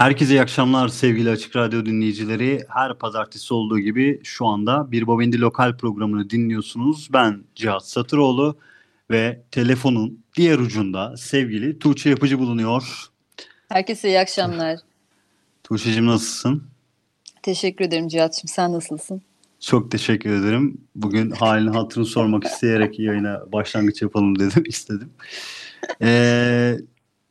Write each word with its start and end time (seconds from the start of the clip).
Herkese 0.00 0.34
iyi 0.34 0.40
akşamlar 0.40 0.88
sevgili 0.88 1.30
Açık 1.30 1.56
Radyo 1.56 1.86
dinleyicileri. 1.86 2.64
Her 2.68 2.94
pazartesi 2.94 3.54
olduğu 3.54 3.78
gibi 3.78 4.20
şu 4.24 4.46
anda 4.46 4.92
Bir 4.92 5.06
Babendi 5.06 5.40
Lokal 5.40 5.76
programını 5.76 6.30
dinliyorsunuz. 6.30 7.08
Ben 7.12 7.44
Cihat 7.54 7.88
Satıroğlu 7.88 8.58
ve 9.10 9.42
telefonun 9.50 10.22
diğer 10.36 10.58
ucunda 10.58 11.16
sevgili 11.16 11.78
Tuğçe 11.78 12.10
Yapıcı 12.10 12.38
bulunuyor. 12.38 13.06
Herkese 13.68 14.08
iyi 14.08 14.18
akşamlar. 14.18 14.78
Tuğçe'cim 15.64 16.06
nasılsın? 16.06 16.64
Teşekkür 17.42 17.84
ederim 17.84 18.08
Cihat'cığım. 18.08 18.48
Sen 18.48 18.72
nasılsın? 18.72 19.22
Çok 19.60 19.90
teşekkür 19.90 20.30
ederim. 20.30 20.80
Bugün 20.94 21.30
halini 21.30 21.70
hatırını 21.70 22.06
sormak 22.06 22.44
isteyerek 22.44 22.98
yayına 22.98 23.52
başlangıç 23.52 24.02
yapalım 24.02 24.38
dedim, 24.38 24.64
istedim. 24.66 25.10
Ee, 26.02 26.76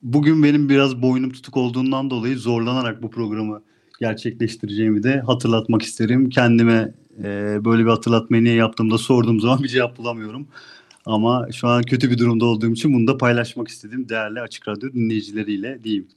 bugün 0.02 0.44
benim 0.44 0.70
biraz 0.70 1.02
boynum 1.02 1.32
tutuk 1.32 1.58
olduğundan 1.58 2.10
dolayı 2.10 2.38
zorlanarak 2.38 3.04
bu 3.04 3.12
programı 3.12 3.62
gerçekleştireceğimi 4.00 5.04
de 5.04 5.20
hatırlatmak 5.20 5.82
isterim. 5.82 6.30
Kendime 6.30 6.92
e, 7.24 7.26
böyle 7.66 7.86
bir 7.86 7.90
hatırlatmayı 7.90 8.44
niye 8.44 8.56
yaptığımda 8.56 8.98
sorduğum 8.98 9.40
zaman 9.40 9.60
bir 9.64 9.68
cevap 9.68 9.98
bulamıyorum. 9.98 10.48
Ama 11.06 11.48
şu 11.52 11.68
an 11.68 11.84
kötü 11.84 12.12
bir 12.12 12.18
durumda 12.18 12.46
olduğum 12.46 12.72
için 12.72 12.94
bunu 12.94 13.08
da 13.08 13.18
paylaşmak 13.18 13.68
istedim 13.68 14.10
değerli 14.10 14.42
Açık 14.42 14.68
Radyo 14.68 14.94
dinleyicileriyle 14.94 15.84
diyeyim. 15.84 16.08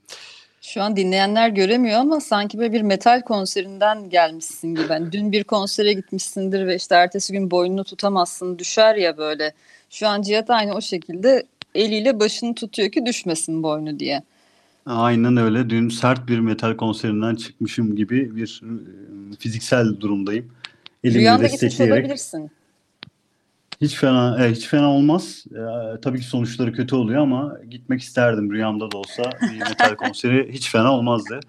Şu 0.61 0.83
an 0.83 0.97
dinleyenler 0.97 1.49
göremiyor 1.49 2.01
ama 2.01 2.21
sanki 2.21 2.59
böyle 2.59 2.73
bir 2.73 2.83
metal 2.83 3.23
konserinden 3.23 4.11
gelmişsin 4.11 4.75
gibi. 4.75 4.87
Yani 4.91 5.13
dün 5.13 5.33
bir 5.33 5.45
konsere 5.45 5.93
gitmişsindir 5.93 6.67
ve 6.67 6.77
işte 6.77 6.95
ertesi 6.95 7.33
gün 7.33 7.51
boynunu 7.51 7.85
tutamazsın 7.85 8.59
düşer 8.59 8.95
ya 8.95 9.17
böyle. 9.17 9.55
Şu 9.91 10.09
an 10.09 10.23
Cihat 10.23 10.51
aynı 10.51 10.75
o 10.75 10.81
şekilde 10.81 11.47
eliyle 11.75 12.21
başını 12.21 12.55
tutuyor 12.55 12.91
ki 12.91 13.07
düşmesin 13.07 13.63
boynu 13.63 14.01
diye. 14.01 14.23
Aynen 14.87 15.37
öyle. 15.37 15.71
Dün 15.71 15.89
sert 15.89 16.29
bir 16.29 16.39
metal 16.39 16.77
konserinden 16.77 17.35
çıkmışım 17.35 17.97
gibi 17.97 18.37
bir 18.37 18.63
e, 18.65 19.37
fiziksel 19.39 20.01
durumdayım. 20.01 20.53
Elimle 21.05 21.19
Rüyanda 21.19 21.47
gitmiş 21.47 21.81
olabilirsin. 21.81 22.51
Hiç 23.81 23.95
fena, 23.95 24.47
e, 24.47 24.51
hiç 24.51 24.67
fena 24.67 24.91
olmaz. 24.91 25.45
E, 25.51 26.01
tabii 26.01 26.21
ki 26.21 26.27
sonuçları 26.27 26.73
kötü 26.73 26.95
oluyor 26.95 27.23
ama 27.23 27.59
gitmek 27.71 28.03
isterdim 28.03 28.53
rüyamda 28.53 28.91
da 28.91 28.99
olsa 28.99 29.23
bir 29.43 29.59
metal 29.59 29.95
konseri 29.95 30.53
hiç 30.53 30.71
fena 30.71 30.93
olmazdı. 30.93 31.41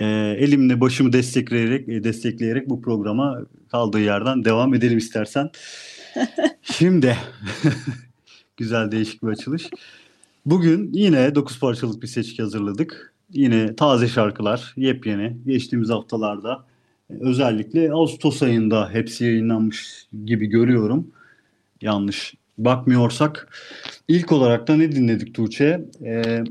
E, 0.00 0.06
elimle 0.38 0.80
başımı 0.80 1.12
destekleyerek 1.12 1.88
e, 1.88 2.04
destekleyerek 2.04 2.70
bu 2.70 2.82
programa 2.82 3.38
kaldığı 3.70 4.00
yerden 4.00 4.44
devam 4.44 4.74
edelim 4.74 4.98
istersen. 4.98 5.50
Şimdi 6.62 7.16
güzel 8.58 8.92
değişik 8.92 9.22
bir 9.22 9.28
açılış. 9.28 9.70
Bugün 10.46 10.90
yine 10.92 11.34
9 11.34 11.60
parçalık 11.60 12.02
bir 12.02 12.06
seçki 12.06 12.42
hazırladık. 12.42 13.14
Yine 13.32 13.76
taze 13.76 14.08
şarkılar, 14.08 14.74
yepyeni. 14.76 15.36
Geçtiğimiz 15.46 15.90
haftalarda 15.90 16.64
özellikle 17.10 17.92
Ağustos 17.92 18.42
ayında 18.42 18.90
hepsi 18.92 19.24
yayınlanmış 19.24 20.08
gibi 20.24 20.46
görüyorum 20.46 21.10
yanlış 21.82 22.34
bakmıyorsak. 22.58 23.48
İlk 24.08 24.32
olarak 24.32 24.68
da 24.68 24.76
ne 24.76 24.92
dinledik 24.92 25.34
Tuğçe? 25.34 25.84
Ee, 26.04 26.44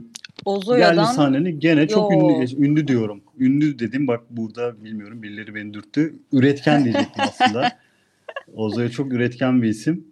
Ozoya'dan... 0.45 0.95
Yerli 0.95 1.15
sahneni 1.15 1.59
gene 1.59 1.87
çok 1.87 2.13
ünlü, 2.13 2.65
ünlü 2.65 2.87
diyorum. 2.87 3.21
Ünlü 3.39 3.79
dedim 3.79 4.07
bak 4.07 4.21
burada 4.29 4.83
bilmiyorum 4.83 5.23
birileri 5.23 5.55
beni 5.55 5.73
dürttü. 5.73 6.15
Üretken 6.33 6.83
diyecektim 6.83 7.23
aslında. 7.27 7.71
Ozoya 8.53 8.89
çok 8.89 9.13
üretken 9.13 9.61
bir 9.61 9.69
isim. 9.69 10.06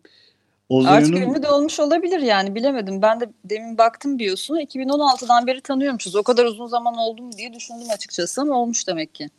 Ozoya'nın... 0.69 0.97
Artık 0.97 1.15
ünlü 1.15 1.43
de 1.43 1.49
olmuş 1.49 1.79
olabilir 1.79 2.19
yani 2.19 2.55
bilemedim. 2.55 3.01
Ben 3.01 3.19
de 3.19 3.29
demin 3.45 3.77
baktım 3.77 4.19
biyosuna 4.19 4.63
2016'dan 4.63 5.47
beri 5.47 5.61
tanıyormuşuz. 5.61 6.15
O 6.15 6.23
kadar 6.23 6.45
uzun 6.45 6.65
zaman 6.65 6.95
oldu 6.97 7.21
mu 7.21 7.31
diye 7.37 7.53
düşündüm 7.53 7.87
açıkçası 7.93 8.41
ama 8.41 8.55
olmuş 8.61 8.87
demek 8.87 9.15
ki. 9.15 9.29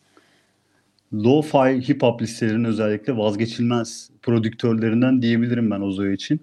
lo-fi 1.12 1.88
hip 1.88 2.02
hop 2.02 2.22
listelerinin 2.22 2.64
özellikle 2.64 3.16
vazgeçilmez 3.16 4.10
prodüktörlerinden 4.22 5.22
diyebilirim 5.22 5.70
ben 5.70 5.80
Ozoyo 5.80 6.12
için. 6.12 6.40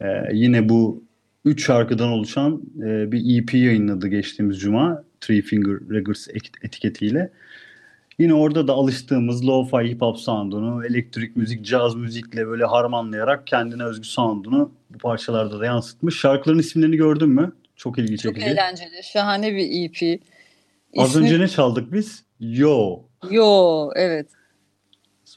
Ee, 0.00 0.06
yine 0.32 0.68
bu 0.68 1.02
üç 1.44 1.66
şarkıdan 1.66 2.08
oluşan 2.08 2.62
e, 2.78 3.12
bir 3.12 3.42
EP 3.42 3.54
yayınladı 3.54 4.08
geçtiğimiz 4.08 4.60
cuma 4.60 5.04
Three 5.20 5.42
Finger 5.42 5.74
Records 5.90 6.28
etiketiyle. 6.62 7.30
Yine 8.20 8.34
orada 8.34 8.68
da 8.68 8.72
alıştığımız 8.72 9.44
lo-fi 9.44 9.88
hip 9.88 10.00
hop 10.00 10.18
sound'unu, 10.18 10.86
elektrik 10.86 11.36
müzik, 11.36 11.64
caz 11.64 11.94
müzikle 11.94 12.46
böyle 12.46 12.64
harmanlayarak 12.64 13.46
kendine 13.46 13.84
özgü 13.84 14.08
sound'unu 14.08 14.72
bu 14.90 14.98
parçalarda 14.98 15.60
da 15.60 15.66
yansıtmış. 15.66 16.20
Şarkıların 16.20 16.58
isimlerini 16.58 16.96
gördün 16.96 17.28
mü? 17.28 17.52
Çok 17.76 17.98
ilgi 17.98 18.18
çekici. 18.18 18.40
Çok 18.40 18.50
eğlenceli. 18.50 19.02
Şahane 19.02 19.54
bir 19.54 19.84
EP. 19.84 20.02
İsmi... 20.02 20.20
Az 20.96 21.16
önce 21.16 21.40
ne 21.40 21.48
çaldık 21.48 21.92
biz? 21.92 22.24
Yo. 22.40 22.98
Yo, 23.30 23.90
evet. 23.96 24.28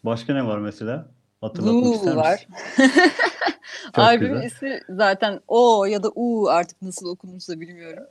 Başka 0.03 0.33
ne 0.33 0.45
var 0.45 0.57
mesela? 0.57 1.07
Hatırlatmak 1.41 1.83
Blue 1.83 1.95
ister 1.95 2.15
var. 2.15 2.47
Albümün 3.93 4.41
ismi 4.41 4.79
zaten 4.89 5.39
O 5.47 5.85
ya 5.85 6.03
da 6.03 6.11
U 6.15 6.47
artık 6.49 6.81
nasıl 6.81 7.07
okunursa 7.09 7.59
bilmiyorum. 7.59 8.03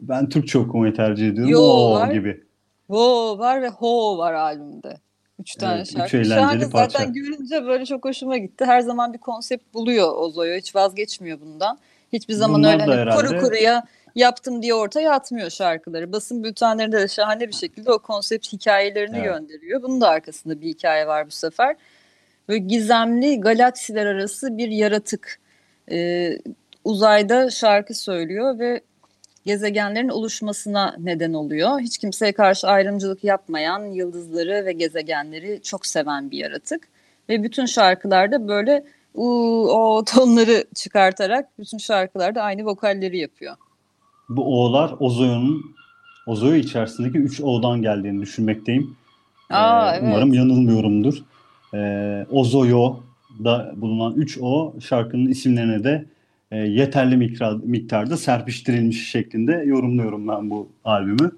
Ben 0.00 0.28
Türkçe 0.28 0.58
okumayı 0.58 0.94
tercih 0.94 1.28
ediyorum. 1.28 1.52
Yo 1.52 1.60
o 1.60 1.94
var. 1.94 2.12
gibi. 2.12 2.44
Wo 2.86 3.38
var 3.38 3.62
ve 3.62 3.68
Ho 3.68 4.18
var 4.18 4.32
albümde. 4.32 4.96
Üç 5.40 5.54
tane 5.54 5.76
evet, 5.76 5.92
şarkı. 5.92 6.16
Üç 6.16 6.28
Şahane 6.28 6.70
parça. 6.70 6.98
zaten 6.98 7.12
görünce 7.12 7.64
böyle 7.64 7.86
çok 7.86 8.04
hoşuma 8.04 8.36
gitti. 8.36 8.64
Her 8.64 8.80
zaman 8.80 9.12
bir 9.12 9.18
konsept 9.18 9.74
buluyor 9.74 10.12
Ozoyo. 10.16 10.56
Hiç 10.56 10.74
vazgeçmiyor 10.74 11.40
bundan. 11.40 11.78
Hiçbir 12.12 12.34
zaman 12.34 12.58
Bunlar 12.58 12.74
öyle 12.74 13.10
hani 13.10 13.28
kuru 13.28 13.40
kuruya 13.40 13.84
yaptım 14.14 14.62
diye 14.62 14.74
ortaya 14.74 15.12
atmıyor 15.12 15.50
şarkıları. 15.50 16.12
Basın 16.12 16.44
bültenlerinde 16.44 17.00
de 17.00 17.08
şahane 17.08 17.48
bir 17.48 17.52
şekilde 17.52 17.92
o 17.92 17.98
konsept 17.98 18.52
hikayelerini 18.52 19.16
evet. 19.16 19.26
gönderiyor. 19.26 19.82
Bunun 19.82 20.00
da 20.00 20.08
arkasında 20.08 20.60
bir 20.60 20.66
hikaye 20.66 21.06
var 21.06 21.26
bu 21.26 21.30
sefer. 21.30 21.76
Böyle 22.48 22.58
gizemli 22.58 23.40
galaksiler 23.40 24.06
arası 24.06 24.58
bir 24.58 24.68
yaratık. 24.68 25.40
Ee, 25.90 26.38
uzayda 26.84 27.50
şarkı 27.50 27.94
söylüyor 27.94 28.58
ve 28.58 28.80
gezegenlerin 29.46 30.08
oluşmasına 30.08 30.96
neden 30.98 31.32
oluyor. 31.32 31.80
Hiç 31.80 31.98
kimseye 31.98 32.32
karşı 32.32 32.66
ayrımcılık 32.66 33.24
yapmayan, 33.24 33.84
yıldızları 33.84 34.66
ve 34.66 34.72
gezegenleri 34.72 35.60
çok 35.62 35.86
seven 35.86 36.30
bir 36.30 36.38
yaratık. 36.38 36.88
Ve 37.28 37.42
bütün 37.42 37.66
şarkılarda 37.66 38.48
böyle 38.48 38.84
o 39.14 40.04
tonları 40.14 40.64
çıkartarak 40.74 41.58
bütün 41.58 41.78
şarkılarda 41.78 42.42
aynı 42.42 42.64
vokalleri 42.64 43.18
yapıyor. 43.18 43.56
Bu 44.28 44.64
o'lar 44.64 44.94
Ozoyo'nun 45.00 45.74
Ozoyo 46.26 46.54
içerisindeki 46.54 47.18
3 47.18 47.40
o'dan 47.40 47.82
geldiğini 47.82 48.22
düşünmekteyim. 48.22 48.96
Aa, 49.50 49.94
ee, 49.94 49.98
evet. 49.98 50.08
Umarım 50.08 50.32
yanılmıyorumdur. 50.32 51.14
Ee, 51.74 52.26
Ozoyo'da 52.30 53.72
bulunan 53.76 54.14
3 54.14 54.38
o 54.40 54.74
şarkının 54.80 55.26
isimlerine 55.26 55.84
de 55.84 56.04
e, 56.54 56.56
yeterli 56.56 57.16
miktar, 57.16 57.52
miktarda 57.52 58.16
serpiştirilmiş 58.16 59.10
şeklinde 59.10 59.52
yorumluyorum 59.52 60.28
ben 60.28 60.50
bu 60.50 60.68
albümü. 60.84 61.30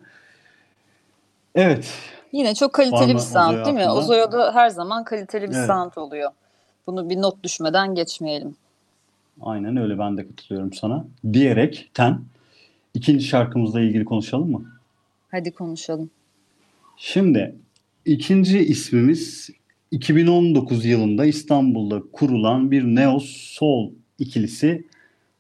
Evet. 1.55 1.95
Yine 2.33 2.55
çok 2.55 2.73
kaliteli 2.73 3.15
bir 3.15 3.19
sound 3.19 3.65
değil 3.65 3.77
mi? 3.77 3.89
Ozoyo'da 3.91 4.55
her 4.55 4.69
zaman 4.69 5.05
kaliteli 5.05 5.51
bir 5.51 5.57
evet. 5.57 5.67
sound 5.67 5.93
oluyor. 5.97 6.31
Bunu 6.87 7.11
bir 7.11 7.17
not 7.17 7.43
düşmeden 7.45 7.95
geçmeyelim. 7.95 8.57
Aynen 9.41 9.77
öyle 9.77 9.99
ben 9.99 10.17
de 10.17 10.27
katılıyorum 10.29 10.73
sana. 10.73 11.05
Diyerek 11.33 11.91
ten 11.95 12.21
ikinci 12.95 13.25
şarkımızla 13.25 13.81
ilgili 13.81 14.05
konuşalım 14.05 14.51
mı? 14.51 14.65
Hadi 15.31 15.53
konuşalım. 15.53 16.11
Şimdi 16.97 17.55
ikinci 18.05 18.59
ismimiz 18.59 19.51
2019 19.91 20.85
yılında 20.85 21.27
İstanbul'da 21.27 22.03
kurulan 22.13 22.71
bir 22.71 22.85
Neo 22.85 23.19
Soul 23.21 23.91
ikilisi 24.19 24.85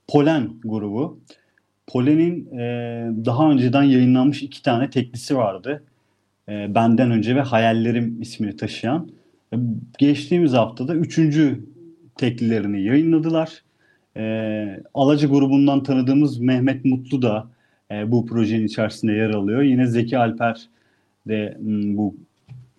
Polen 0.08 0.50
grubu. 0.64 1.20
Polen'in 1.86 2.58
e, 2.58 2.64
daha 3.24 3.50
önceden 3.50 3.82
yayınlanmış 3.82 4.42
iki 4.42 4.62
tane 4.62 4.90
teklisi 4.90 5.36
vardı. 5.36 5.84
E, 6.48 6.74
Benden 6.74 7.10
Önce 7.10 7.36
ve 7.36 7.40
Hayallerim 7.40 8.22
ismini 8.22 8.56
taşıyan. 8.56 9.10
E, 9.52 9.56
geçtiğimiz 9.98 10.52
haftada 10.52 10.94
üçüncü 10.94 11.64
teklilerini 12.16 12.82
yayınladılar. 12.82 13.62
E, 14.16 14.82
Alacı 14.94 15.26
grubundan 15.26 15.82
tanıdığımız 15.82 16.38
Mehmet 16.38 16.84
Mutlu 16.84 17.22
da 17.22 17.48
e, 17.90 18.10
bu 18.10 18.26
projenin 18.26 18.66
içerisinde 18.66 19.12
yer 19.12 19.30
alıyor. 19.30 19.62
Yine 19.62 19.86
Zeki 19.86 20.18
Alper 20.18 20.68
de 21.28 21.56
m, 21.60 21.96
bu 21.96 22.16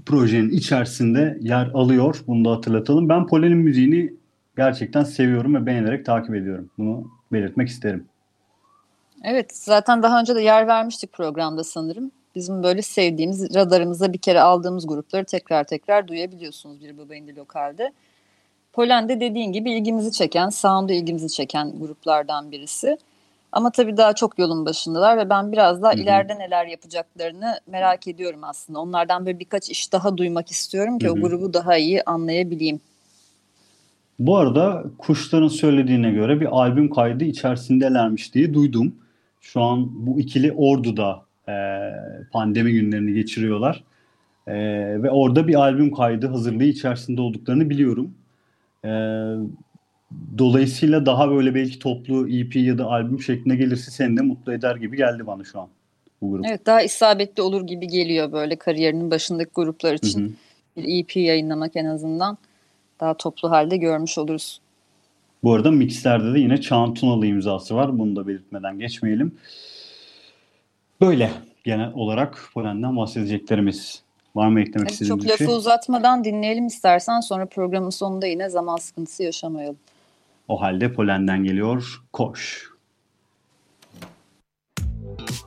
projenin 0.05 0.49
içerisinde 0.49 1.37
yer 1.41 1.65
alıyor. 1.73 2.23
Bunu 2.27 2.45
da 2.45 2.51
hatırlatalım. 2.51 3.09
Ben 3.09 3.27
Polen'in 3.27 3.57
müziğini 3.57 4.13
gerçekten 4.57 5.03
seviyorum 5.03 5.55
ve 5.55 5.65
beğenerek 5.65 6.05
takip 6.05 6.35
ediyorum. 6.35 6.69
Bunu 6.77 7.16
belirtmek 7.31 7.67
isterim. 7.67 8.07
Evet 9.23 9.57
zaten 9.57 10.03
daha 10.03 10.19
önce 10.19 10.35
de 10.35 10.41
yer 10.41 10.67
vermiştik 10.67 11.13
programda 11.13 11.63
sanırım. 11.63 12.11
Bizim 12.35 12.63
böyle 12.63 12.81
sevdiğimiz 12.81 13.55
radarımıza 13.55 14.13
bir 14.13 14.17
kere 14.17 14.41
aldığımız 14.41 14.87
grupları 14.87 15.25
tekrar 15.25 15.63
tekrar 15.63 16.07
duyabiliyorsunuz 16.07 16.83
bir 16.83 16.97
baba 16.97 17.15
indi 17.15 17.35
lokalde. 17.35 17.91
Polen'de 18.73 19.19
dediğin 19.19 19.51
gibi 19.51 19.71
ilgimizi 19.71 20.11
çeken, 20.11 20.49
sound'u 20.49 20.93
ilgimizi 20.93 21.29
çeken 21.29 21.79
gruplardan 21.79 22.51
birisi. 22.51 22.97
Ama 23.51 23.71
tabii 23.71 23.97
daha 23.97 24.13
çok 24.13 24.39
yolun 24.39 24.65
başındalar 24.65 25.17
ve 25.17 25.29
ben 25.29 25.51
biraz 25.51 25.81
daha 25.81 25.91
Hı-hı. 25.91 26.01
ileride 26.01 26.39
neler 26.39 26.65
yapacaklarını 26.65 27.59
merak 27.67 28.07
ediyorum 28.07 28.43
aslında. 28.43 28.79
Onlardan 28.79 29.25
böyle 29.25 29.39
birkaç 29.39 29.69
iş 29.69 29.93
daha 29.93 30.17
duymak 30.17 30.51
istiyorum 30.51 30.99
ki 30.99 31.07
Hı-hı. 31.07 31.13
o 31.13 31.21
grubu 31.21 31.53
daha 31.53 31.77
iyi 31.77 32.03
anlayabileyim. 32.03 32.81
Bu 34.19 34.37
arada 34.37 34.83
kuşların 34.97 35.47
söylediğine 35.47 36.11
göre 36.11 36.41
bir 36.41 36.45
albüm 36.45 36.89
kaydı 36.89 37.23
içerisindelermiş 37.23 38.33
diye 38.33 38.53
duydum. 38.53 38.95
Şu 39.41 39.61
an 39.61 40.07
bu 40.07 40.19
ikili 40.19 40.51
Ordu'da 40.51 41.25
e, 41.49 41.55
pandemi 42.31 42.71
günlerini 42.71 43.13
geçiriyorlar. 43.13 43.83
E, 44.47 44.53
ve 45.03 45.09
orada 45.11 45.47
bir 45.47 45.55
albüm 45.55 45.91
kaydı 45.91 46.27
hazırlığı 46.27 46.63
içerisinde 46.63 47.21
olduklarını 47.21 47.69
biliyorum. 47.69 48.13
E, 48.85 48.89
dolayısıyla 50.37 51.05
daha 51.05 51.29
böyle 51.29 51.55
belki 51.55 51.79
toplu 51.79 52.29
EP 52.29 52.55
ya 52.55 52.77
da 52.77 52.85
albüm 52.85 53.21
şeklinde 53.21 53.55
gelirse 53.55 53.91
seni 53.91 54.17
de 54.17 54.21
mutlu 54.21 54.53
eder 54.53 54.75
gibi 54.75 54.97
geldi 54.97 55.27
bana 55.27 55.43
şu 55.43 55.59
an 55.59 55.67
bu 56.21 56.31
grup. 56.31 56.45
Evet 56.49 56.65
daha 56.65 56.81
isabetli 56.81 57.41
olur 57.41 57.67
gibi 57.67 57.87
geliyor 57.87 58.31
böyle 58.31 58.55
kariyerinin 58.55 59.11
başındaki 59.11 59.51
gruplar 59.55 59.93
için. 59.93 60.21
Hı 60.21 60.25
hı. 60.25 60.31
Bir 60.77 61.03
EP 61.03 61.15
yayınlamak 61.15 61.75
en 61.75 61.85
azından 61.85 62.37
daha 62.99 63.13
toplu 63.13 63.51
halde 63.51 63.77
görmüş 63.77 64.17
oluruz. 64.17 64.61
Bu 65.43 65.53
arada 65.53 65.71
mixlerde 65.71 66.33
de 66.33 66.39
yine 66.39 66.61
Çağan 66.61 66.93
Tunalı 66.93 67.25
imzası 67.25 67.75
var. 67.75 67.99
Bunu 67.99 68.15
da 68.15 68.27
belirtmeden 68.27 68.79
geçmeyelim. 68.79 69.35
Böyle 71.01 71.31
genel 71.63 71.93
olarak 71.93 72.49
Polen'den 72.53 72.97
bahsedeceklerimiz. 72.97 74.01
Var 74.35 74.47
mı 74.47 74.61
eklemek 74.61 74.89
evet, 74.89 74.99
şey? 74.99 75.07
Çok 75.07 75.25
lafı 75.25 75.51
uzatmadan 75.51 76.23
dinleyelim 76.23 76.67
istersen 76.67 77.19
sonra 77.19 77.45
programın 77.45 77.89
sonunda 77.89 78.27
yine 78.27 78.49
zaman 78.49 78.77
sıkıntısı 78.77 79.23
yaşamayalım. 79.23 79.77
O 80.47 80.61
halde 80.61 80.93
Polen'den 80.93 81.43
geliyor 81.43 82.01
Koş. 82.13 82.69
Boş 84.81 85.46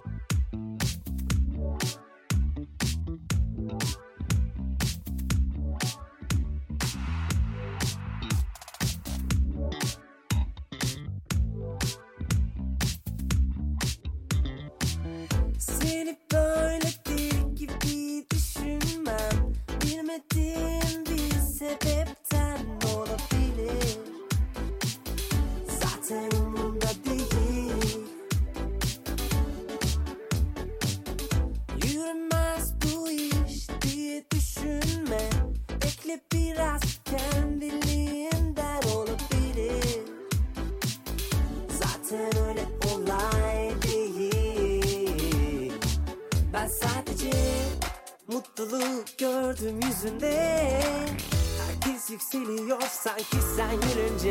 기상이는지. 53.25 54.31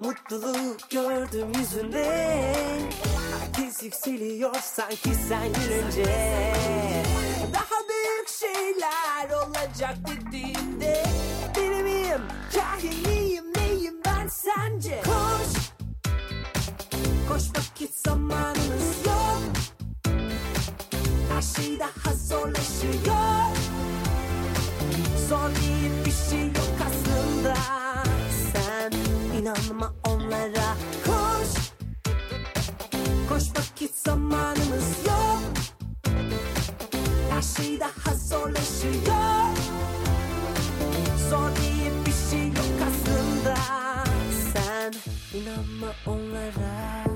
Mutluluğu 0.00 0.76
gördüm 0.90 1.52
yüzünde 1.58 2.52
Herkes 3.40 3.82
yükseliyor 3.82 4.54
sanki 4.62 5.14
sen 5.28 5.46
gülünce 5.52 6.52
Daha 7.54 7.80
büyük 7.88 8.28
şeyler 8.28 9.30
olacak 9.46 9.94
dediğinde 10.06 11.04
Deli 11.54 11.82
miyim, 11.82 12.22
cahil 12.54 13.06
miyim, 13.08 13.44
neyim 13.56 13.94
ben 14.06 14.28
sence? 14.28 15.02
Koş, 15.04 15.62
koş 17.28 17.42
vakit 17.58 17.94
zamanımız 17.94 19.06
yok. 19.06 19.42
Her 21.32 21.42
şey 21.42 21.78
daha 21.78 22.14
zorlaşıyor. 22.14 23.56
Zor 25.28 25.50
diye 25.62 26.04
bir 26.04 26.30
şey 26.30 26.46
yok 26.46 26.69
inanma 29.40 29.92
onlara. 30.08 30.76
Koş. 31.06 31.72
Koş 33.28 33.42
vakit 33.58 33.94
zamanımız 33.94 35.06
yok. 35.06 35.40
Her 37.30 37.42
şey 37.42 37.80
daha 37.80 38.14
zorlaşıyor. 38.16 39.56
Zor 41.30 41.50
diye 41.56 41.90
bir 42.06 42.30
şey 42.30 42.48
yok 42.48 42.80
aslında. 42.88 43.56
Sen 44.52 44.92
inanma 45.38 45.92
onlara 46.06 47.09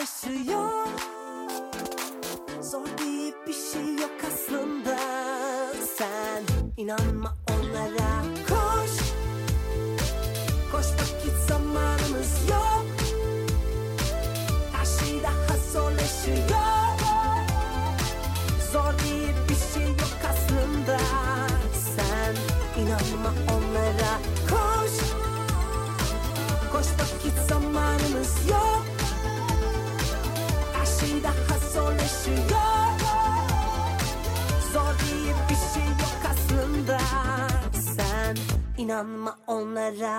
daha 0.00 0.06
zorlaşıyor 0.06 0.86
Zor 2.62 2.86
diye 2.98 3.32
bir 3.46 3.52
şey 3.52 3.94
yok 3.94 4.10
aslında. 4.32 4.98
Sen 5.98 6.42
inanma 6.76 7.36
onlara. 7.50 8.22
Koş, 8.48 8.90
koş 10.72 10.86
vakit 10.86 11.36
zamanımız 11.48 12.50
yok. 12.50 12.86
Her 14.72 14.84
şey 14.84 15.22
daha 15.22 15.58
zorlaşıyor. 15.72 16.48
Zor 18.72 18.94
diye 19.04 19.34
bir 19.48 19.74
şey 19.74 19.88
yok 19.88 20.20
aslında. 20.30 20.98
Sen 21.96 22.34
inanma 22.82 23.34
onlara. 23.48 24.18
Koş. 24.50 24.92
Koş 26.72 26.86
vakit 26.86 27.48
zamanımız 27.48 28.48
yok 28.50 28.69
inanma 38.80 39.32
onlara 39.46 40.16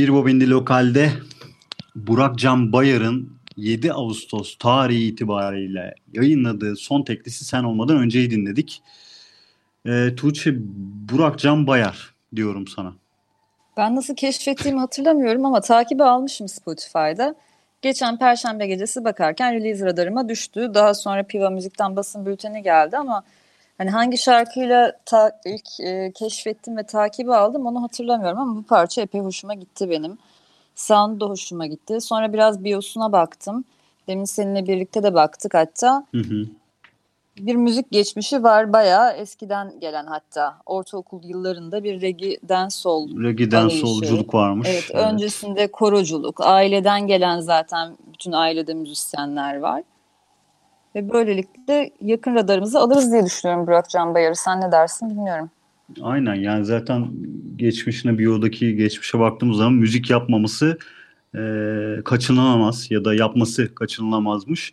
Bir 0.00 0.12
Bobindi 0.12 0.50
Lokal'de 0.50 1.10
Burak 1.94 2.38
Can 2.38 2.72
Bayar'ın 2.72 3.32
7 3.56 3.92
Ağustos 3.92 4.58
tarihi 4.58 5.04
itibariyle 5.04 5.94
yayınladığı 6.12 6.76
son 6.76 7.02
teklisi 7.02 7.44
Sen 7.44 7.64
Olmadan 7.64 7.96
Önceyi 7.96 8.30
dinledik. 8.30 8.82
Ee, 9.86 10.14
Tuğçe 10.16 10.54
Burak 11.12 11.38
Can 11.38 11.66
Bayar 11.66 12.14
diyorum 12.36 12.66
sana. 12.66 12.92
Ben 13.76 13.96
nasıl 13.96 14.14
keşfettiğimi 14.14 14.80
hatırlamıyorum 14.80 15.46
ama 15.46 15.60
takibi 15.60 16.04
almışım 16.04 16.48
Spotify'da. 16.48 17.34
Geçen 17.82 18.18
Perşembe 18.18 18.66
gecesi 18.66 19.04
bakarken 19.04 19.54
release 19.54 19.86
radarıma 19.86 20.28
düştü. 20.28 20.70
Daha 20.74 20.94
sonra 20.94 21.22
Piva 21.22 21.50
Müzik'ten 21.50 21.96
basın 21.96 22.26
bülteni 22.26 22.62
geldi 22.62 22.96
ama 22.96 23.24
hani 23.80 23.90
hangi 23.90 24.18
şarkıyla 24.18 24.92
ta- 25.06 25.40
ilk 25.46 25.80
e, 25.80 26.12
keşfettim 26.12 26.76
ve 26.76 26.82
takibi 26.82 27.34
aldım 27.34 27.66
onu 27.66 27.82
hatırlamıyorum 27.82 28.38
ama 28.38 28.56
bu 28.56 28.62
parça 28.62 29.02
epey 29.02 29.20
hoşuma 29.20 29.54
gitti 29.54 29.90
benim. 29.90 30.18
Sound 30.74 31.20
da 31.20 31.26
hoşuma 31.26 31.66
gitti. 31.66 32.00
Sonra 32.00 32.32
biraz 32.32 32.64
biosuna 32.64 33.12
baktım. 33.12 33.64
Demin 34.08 34.24
seninle 34.24 34.66
birlikte 34.66 35.02
de 35.02 35.14
baktık 35.14 35.54
hatta. 35.54 36.06
Hı 36.14 36.20
hı. 36.20 36.46
Bir 37.38 37.54
müzik 37.54 37.90
geçmişi 37.90 38.42
var 38.42 38.72
bayağı 38.72 39.12
eskiden 39.12 39.80
gelen 39.80 40.06
hatta. 40.06 40.56
Ortaokul 40.66 41.24
yıllarında 41.24 41.84
bir 41.84 42.00
reggae 42.00 42.36
dancehall 42.48 43.08
Arayışı. 43.64 43.86
solculuk 43.86 44.34
varmış. 44.34 44.68
Evet, 44.70 44.90
öncesinde 44.94 45.66
koroculuk, 45.66 46.40
aileden 46.40 47.06
gelen 47.06 47.40
zaten 47.40 47.96
bütün 48.12 48.32
ailede 48.32 48.74
müzisyenler 48.74 49.58
var. 49.58 49.82
Ve 50.94 51.12
böylelikle 51.12 51.90
yakın 52.00 52.34
radarımızı 52.34 52.78
alırız 52.78 53.12
diye 53.12 53.24
düşünüyorum 53.24 53.66
Burak 53.66 53.90
Can 53.90 54.14
Bayar'ı. 54.14 54.36
Sen 54.36 54.60
ne 54.60 54.72
dersin 54.72 55.10
bilmiyorum. 55.10 55.50
Aynen 56.02 56.34
yani 56.34 56.64
zaten 56.64 57.08
geçmişine 57.56 58.18
biyodaki 58.18 58.76
geçmişe 58.76 59.18
baktığımız 59.18 59.56
zaman 59.56 59.72
müzik 59.72 60.10
yapmaması 60.10 60.78
e, 61.34 61.40
kaçınılamaz 62.04 62.90
ya 62.90 63.04
da 63.04 63.14
yapması 63.14 63.74
kaçınılamazmış. 63.74 64.72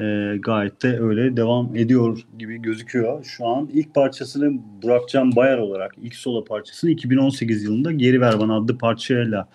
E, 0.00 0.36
gayet 0.40 0.82
de 0.82 1.00
öyle 1.00 1.36
devam 1.36 1.76
ediyor 1.76 2.26
gibi 2.38 2.62
gözüküyor. 2.62 3.24
Şu 3.24 3.46
an 3.46 3.68
ilk 3.72 3.94
parçasını 3.94 4.60
Burakcan 4.82 5.36
Bayar 5.36 5.58
olarak 5.58 5.94
ilk 6.02 6.14
solo 6.14 6.44
parçasını 6.44 6.90
2018 6.90 7.64
yılında 7.64 7.92
Geri 7.92 8.20
Ver 8.20 8.40
Bana 8.40 8.56
adlı 8.56 8.78
parçayla 8.78 9.48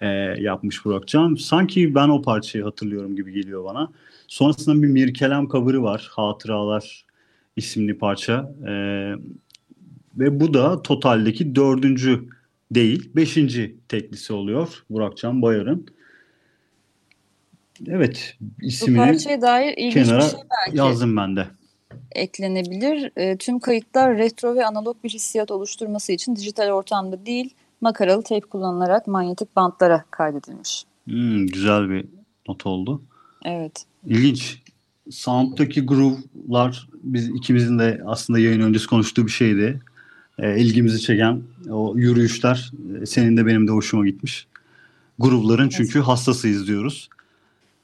e, 0.00 0.06
yapmış 0.40 0.84
Burakcan. 0.84 1.34
Sanki 1.34 1.94
ben 1.94 2.08
o 2.08 2.22
parçayı 2.22 2.64
hatırlıyorum 2.64 3.16
gibi 3.16 3.32
geliyor 3.32 3.64
bana. 3.64 3.92
Sonrasında 4.28 4.82
bir 4.82 4.88
Mirkelem 4.88 5.48
cover'ı 5.48 5.82
var. 5.82 6.08
Hatıralar 6.12 7.04
isimli 7.56 7.98
parça. 7.98 8.52
E, 8.68 8.72
ve 10.18 10.40
bu 10.40 10.54
da 10.54 10.82
totaldeki 10.82 11.54
dördüncü 11.54 12.28
değil, 12.70 13.10
beşinci 13.16 13.76
teklisi 13.88 14.32
oluyor 14.32 14.84
Burakcan 14.90 15.42
Bayar'ın. 15.42 15.86
Evet, 17.88 18.36
Bu 18.40 18.66
ismini 18.66 18.96
parçaya 18.96 19.42
dair 19.42 19.74
ilginç 19.76 19.94
kenara 19.94 20.18
bir 20.18 20.30
şey 20.30 20.40
belki 20.66 20.78
yazdım 20.78 21.16
ben 21.16 21.36
de. 21.36 21.46
eklenebilir. 22.12 23.12
E, 23.16 23.36
tüm 23.36 23.58
kayıtlar 23.58 24.18
retro 24.18 24.54
ve 24.54 24.66
analog 24.66 24.96
bir 25.04 25.10
hissiyat 25.10 25.50
oluşturması 25.50 26.12
için 26.12 26.36
dijital 26.36 26.70
ortamda 26.70 27.26
değil, 27.26 27.54
makaralı 27.80 28.22
teyp 28.22 28.50
kullanılarak 28.50 29.06
manyetik 29.06 29.56
bantlara 29.56 30.04
kaydedilmiş. 30.10 30.84
Hmm, 31.04 31.46
güzel 31.46 31.90
bir 31.90 32.06
not 32.48 32.66
oldu. 32.66 33.02
Evet. 33.44 33.84
İlginç. 34.06 34.62
Sound'daki 35.10 35.86
groove'lar 35.86 36.88
biz 37.02 37.28
ikimizin 37.28 37.78
de 37.78 38.02
aslında 38.06 38.38
yayın 38.38 38.60
öncesi 38.60 38.86
konuştuğu 38.86 39.26
bir 39.26 39.30
şeydi. 39.30 39.80
E, 40.38 40.60
ilgimizi 40.60 41.00
çeken 41.00 41.42
o 41.70 41.94
yürüyüşler 41.96 42.72
e, 43.02 43.06
senin 43.06 43.36
de 43.36 43.46
benim 43.46 43.68
de 43.68 43.72
hoşuma 43.72 44.06
gitmiş. 44.06 44.46
Groove'ların 45.18 45.68
çünkü 45.68 46.00
hastasıyız 46.00 46.66
diyoruz. 46.66 47.08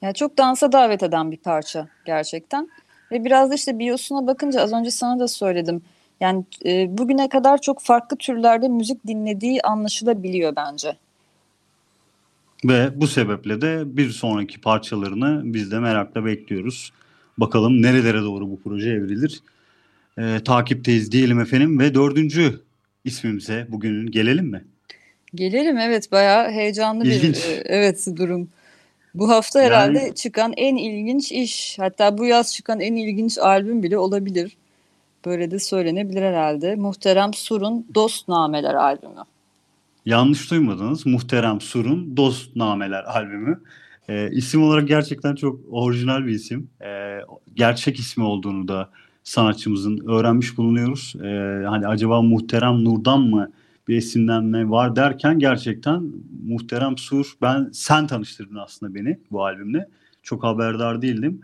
Yani 0.02 0.14
çok 0.14 0.38
dansa 0.38 0.72
davet 0.72 1.02
eden 1.02 1.30
bir 1.30 1.36
parça 1.36 1.88
gerçekten. 2.04 2.68
Ve 3.12 3.24
biraz 3.24 3.50
da 3.50 3.54
işte 3.54 3.78
biosuna 3.78 4.26
bakınca 4.26 4.60
az 4.60 4.72
önce 4.72 4.90
sana 4.90 5.20
da 5.20 5.28
söyledim. 5.28 5.82
Yani 6.20 6.44
e, 6.66 6.98
bugüne 6.98 7.28
kadar 7.28 7.60
çok 7.60 7.80
farklı 7.82 8.16
türlerde 8.16 8.68
müzik 8.68 9.06
dinlediği 9.06 9.62
anlaşılabiliyor 9.62 10.56
bence. 10.56 10.96
Ve 12.64 13.00
bu 13.00 13.06
sebeple 13.06 13.60
de 13.60 13.96
bir 13.96 14.10
sonraki 14.10 14.60
parçalarını 14.60 15.40
biz 15.44 15.70
de 15.70 15.78
merakla 15.78 16.24
bekliyoruz. 16.24 16.92
Bakalım 17.38 17.82
nerelere 17.82 18.20
doğru 18.22 18.50
bu 18.50 18.60
proje 18.64 18.90
evrilir. 18.90 19.42
Ee, 20.18 20.40
takipteyiz 20.44 21.12
diyelim 21.12 21.40
efendim 21.40 21.78
ve 21.80 21.94
dördüncü 21.94 22.60
ismimize 23.04 23.66
bugün 23.68 24.06
gelelim 24.10 24.46
mi? 24.46 24.64
Gelelim 25.34 25.78
evet 25.78 26.12
bayağı 26.12 26.50
heyecanlı 26.50 27.06
İlginç. 27.06 27.36
bir 27.36 27.50
e, 27.50 27.62
evet 27.64 28.06
durum. 28.16 28.48
Bu 29.14 29.28
hafta 29.28 29.62
Yani- 29.62 29.68
herhalde 29.70 30.14
çıkan 30.14 30.52
en 30.56 30.76
ilginç 30.76 31.32
iş 31.32 31.78
hatta 31.78 32.18
bu 32.18 32.24
yaz 32.26 32.54
çıkan 32.54 32.80
en 32.80 32.94
ilginç 32.94 33.38
albüm 33.38 33.82
bile 33.82 33.98
olabilir. 33.98 34.56
Böyle 35.26 35.50
de 35.50 35.58
söylenebilir 35.58 36.22
herhalde. 36.22 36.76
Muhterem 36.76 37.34
Sur'un 37.34 37.86
Dostnameler 37.94 38.74
albümü. 38.74 39.22
Yanlış 40.06 40.50
duymadınız. 40.50 41.06
Muhterem 41.06 41.60
Sur'un 41.60 42.16
Dostnameler 42.16 43.04
albümü. 43.04 43.60
Ee, 44.08 44.30
isim 44.30 44.62
olarak 44.62 44.88
gerçekten 44.88 45.34
çok 45.34 45.60
orijinal 45.70 46.26
bir 46.26 46.32
isim. 46.32 46.70
Ee, 46.84 47.18
gerçek 47.54 47.98
ismi 47.98 48.24
olduğunu 48.24 48.68
da 48.68 48.88
sanatçımızın 49.22 50.08
öğrenmiş 50.08 50.58
bulunuyoruz. 50.58 51.14
Ee, 51.24 51.64
hani 51.66 51.86
acaba 51.86 52.22
Muhterem 52.22 52.84
Nur'dan 52.84 53.20
mı 53.20 53.50
bir 53.88 53.96
esinlenme 53.96 54.70
var 54.70 54.96
derken 54.96 55.38
gerçekten 55.38 56.12
Muhterem 56.46 56.98
Sur 56.98 57.36
ben 57.42 57.70
sen 57.72 58.06
tanıştırdın 58.06 58.56
aslında 58.56 58.94
beni 58.94 59.18
bu 59.30 59.44
albümle. 59.44 59.88
Çok 60.22 60.44
haberdar 60.44 61.02
değildim. 61.02 61.40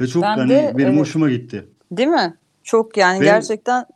Ve 0.00 0.06
çok 0.06 0.22
Ben 0.22 0.38
hani 0.38 0.50
de, 0.50 0.74
benim 0.78 0.88
evet. 0.88 1.00
hoşuma 1.00 1.30
gitti. 1.30 1.68
Değil 1.92 2.08
mi? 2.08 2.34
Çok 2.64 2.96
yani 2.96 3.20
Ve- 3.20 3.24
gerçekten 3.24 3.86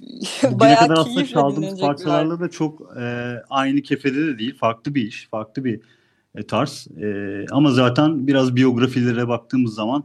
Bugüne 0.00 0.50
bayağı 0.60 0.78
kadar 0.78 1.00
aslında 1.00 1.26
çaldığımız 1.26 1.80
parçalarla 1.80 2.40
da 2.40 2.50
çok 2.50 2.96
e, 3.00 3.34
aynı 3.50 3.82
kefede 3.82 4.26
de 4.26 4.38
değil. 4.38 4.58
Farklı 4.58 4.94
bir 4.94 5.02
iş, 5.02 5.28
farklı 5.30 5.64
bir 5.64 5.80
e, 6.34 6.46
tarz. 6.46 6.88
E, 7.02 7.46
ama 7.50 7.70
zaten 7.70 8.26
biraz 8.26 8.56
biyografilere 8.56 9.28
baktığımız 9.28 9.74
zaman 9.74 10.04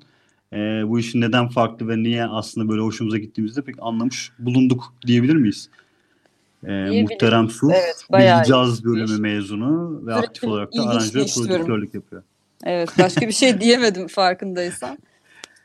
e, 0.54 0.58
bu 0.58 1.00
işin 1.00 1.22
neden 1.22 1.50
farklı 1.50 1.88
ve 1.88 2.04
niye 2.04 2.26
aslında 2.26 2.70
böyle 2.70 2.82
hoşumuza 2.82 3.18
gittiğimizde 3.18 3.62
pek 3.62 3.76
anlamış 3.80 4.32
bulunduk 4.40 4.94
diyebilir 5.08 5.36
miyiz? 5.36 5.70
E. 6.68 7.02
Muhterem 7.02 7.50
Sur, 7.50 7.72
Evet, 7.74 8.06
bir 8.14 8.44
caz 8.44 8.80
iş. 8.80 8.86
bölümü 8.86 9.18
mezunu 9.18 10.02
ve 10.08 10.12
Sürekli 10.12 10.28
aktif 10.28 10.44
olarak 10.44 10.74
da 10.78 10.84
aranjör 10.84 11.26
prodüktörlük 11.28 11.94
yapıyor. 11.94 12.24
Evet, 12.64 12.90
başka 13.00 13.28
bir 13.28 13.32
şey 13.32 13.62
diyemedim 13.62 14.08
farkındaysan. 14.08 14.98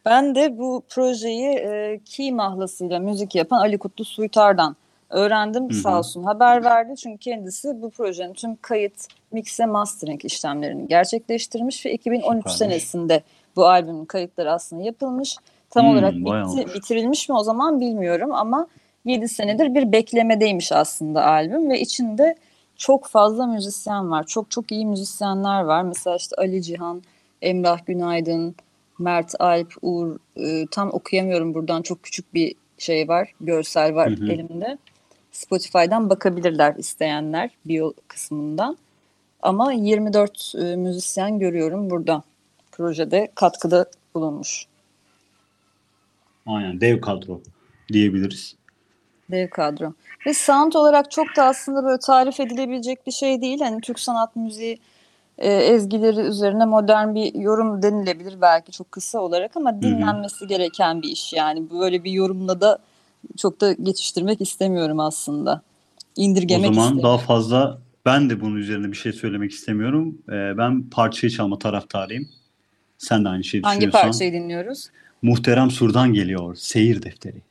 Ben 0.04 0.34
de 0.34 0.58
bu 0.58 0.82
projeyi 0.88 1.48
e, 1.48 2.00
Key 2.04 2.32
mahlasıyla 2.32 2.98
müzik 2.98 3.34
yapan 3.34 3.60
Ali 3.60 3.78
Kutlu 3.78 4.04
Suytar'dan 4.04 4.76
öğrendim. 5.10 5.64
Hı 5.64 5.68
hı. 5.68 5.74
Sağ 5.74 5.98
olsun 5.98 6.22
haber 6.22 6.64
verdi. 6.64 6.96
Çünkü 6.96 7.18
kendisi 7.18 7.82
bu 7.82 7.90
projenin 7.90 8.32
tüm 8.34 8.56
kayıt, 8.56 9.06
mix 9.32 9.60
ve 9.60 9.66
mastering 9.66 10.24
işlemlerini 10.24 10.88
gerçekleştirmiş 10.88 11.86
ve 11.86 11.92
2013 11.92 12.36
Süpermiş. 12.50 12.58
senesinde 12.58 13.22
bu 13.56 13.66
albümün 13.68 14.04
kayıtları 14.04 14.52
aslında 14.52 14.82
yapılmış. 14.82 15.36
Tam 15.70 15.84
Hmm, 15.86 15.92
olarak 15.92 16.14
bitti, 16.14 16.74
bitirilmiş 16.74 17.28
mi 17.28 17.34
o 17.36 17.42
zaman 17.42 17.80
bilmiyorum 17.80 18.32
ama 18.32 18.66
7 19.04 19.28
senedir 19.28 19.74
bir 19.74 19.92
beklemedeymiş 19.92 20.72
aslında 20.72 21.26
albüm 21.26 21.70
ve 21.70 21.80
içinde 21.80 22.36
çok 22.76 23.06
fazla 23.06 23.46
müzisyen 23.46 24.10
var. 24.10 24.24
Çok 24.26 24.50
çok 24.50 24.72
iyi 24.72 24.86
müzisyenler 24.86 25.60
var. 25.60 25.82
Mesela 25.82 26.16
işte 26.16 26.36
Ali 26.38 26.62
Cihan, 26.62 27.02
Emrah 27.42 27.86
Günaydın, 27.86 28.54
Mert 29.00 29.40
Alp, 29.40 29.72
Uğur 29.82 30.16
e, 30.36 30.66
tam 30.70 30.90
okuyamıyorum 30.92 31.54
buradan 31.54 31.82
çok 31.82 32.02
küçük 32.02 32.34
bir 32.34 32.54
şey 32.78 33.08
var, 33.08 33.32
görsel 33.40 33.94
var 33.94 34.10
Hı 34.10 34.24
hı. 34.24 34.32
elimde. 34.32 34.78
Spotify'dan 35.32 36.10
bakabilirler 36.10 36.74
isteyenler 36.74 37.50
bio 37.64 37.92
kısmından. 38.08 38.76
Ama 39.42 39.72
24 39.72 40.52
e, 40.58 40.76
müzisyen 40.76 41.38
görüyorum 41.38 41.90
burada. 41.90 42.22
Projede 42.72 43.32
katkıda 43.34 43.86
bulunmuş. 44.14 44.66
Aynen 46.46 46.80
dev 46.80 47.00
kadro 47.00 47.40
diyebiliriz. 47.92 48.56
Dev 49.30 49.50
kadro. 49.50 49.92
Ve 50.26 50.34
sound 50.34 50.72
olarak 50.72 51.10
çok 51.10 51.36
da 51.36 51.44
aslında 51.44 51.84
böyle 51.84 51.98
tarif 51.98 52.40
edilebilecek 52.40 53.06
bir 53.06 53.12
şey 53.12 53.40
değil. 53.40 53.60
Hani 53.60 53.80
Türk 53.80 54.00
sanat 54.00 54.36
müziği 54.36 54.78
e, 55.40 55.53
ezgileri 55.53 56.20
üzerine 56.20 56.64
modern 56.64 57.14
bir 57.14 57.35
yorum 57.35 57.83
denilebilir 57.83 58.40
belki 58.40 58.72
çok 58.72 58.92
kısa 58.92 59.18
olarak 59.18 59.57
ama 59.57 59.83
dinlenmesi 59.83 60.46
gereken 60.46 61.03
bir 61.03 61.09
iş. 61.09 61.33
Yani 61.33 61.70
böyle 61.70 62.05
bir 62.05 62.12
yorumla 62.12 62.61
da 62.61 62.79
çok 63.37 63.61
da 63.61 63.72
geçiştirmek 63.72 64.40
istemiyorum 64.40 65.00
aslında. 65.00 65.62
İndirgemek 66.16 66.70
o 66.70 66.74
zaman 66.74 66.87
istemiyorum. 66.88 67.11
daha 67.11 67.18
fazla 67.26 67.79
ben 68.07 68.31
de 68.31 68.40
bunun 68.40 68.57
üzerine 68.57 68.92
bir 68.92 68.96
şey 68.96 69.12
söylemek 69.12 69.50
istemiyorum. 69.50 70.18
Ee, 70.29 70.33
ben 70.33 70.90
parçayı 70.90 71.31
çalma 71.31 71.59
taraftarıyım. 71.59 72.29
Sen 72.98 73.24
de 73.24 73.29
aynı 73.29 73.44
şeyi 73.44 73.62
Hangi 73.62 73.76
düşünüyorsan. 73.76 74.03
parçayı 74.03 74.33
dinliyoruz? 74.33 74.90
Muhterem 75.22 75.70
Sur'dan 75.70 76.12
geliyor. 76.12 76.55
Seyir 76.57 77.03
defteri. 77.03 77.42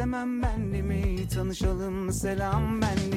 Esir 0.00 0.08
edemem 0.08 0.42
benliğimi 0.42 1.28
tanışalım 1.28 2.12
selam 2.12 2.82
bendeli 2.82 3.09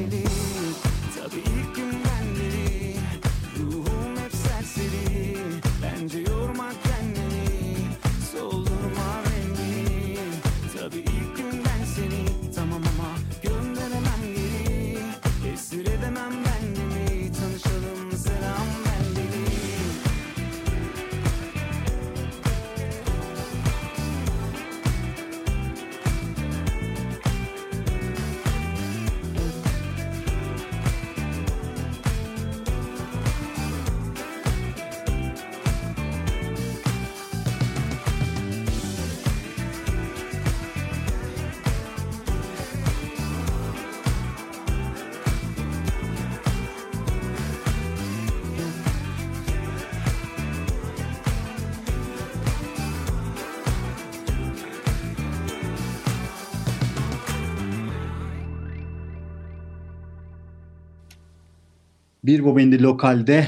Bir 62.23 62.43
Bobendi 62.43 62.83
Lokal'de 62.83 63.47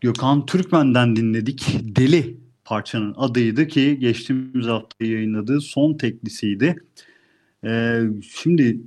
Gökhan 0.00 0.46
Türkmen'den 0.46 1.16
dinledik. 1.16 1.78
Deli 1.82 2.36
parçanın 2.64 3.14
adıydı 3.16 3.68
ki 3.68 3.98
geçtiğimiz 3.98 4.66
hafta 4.66 5.04
yayınladığı 5.04 5.60
son 5.60 5.94
teklisiydi. 5.94 6.76
Ee, 7.64 8.00
şimdi 8.22 8.80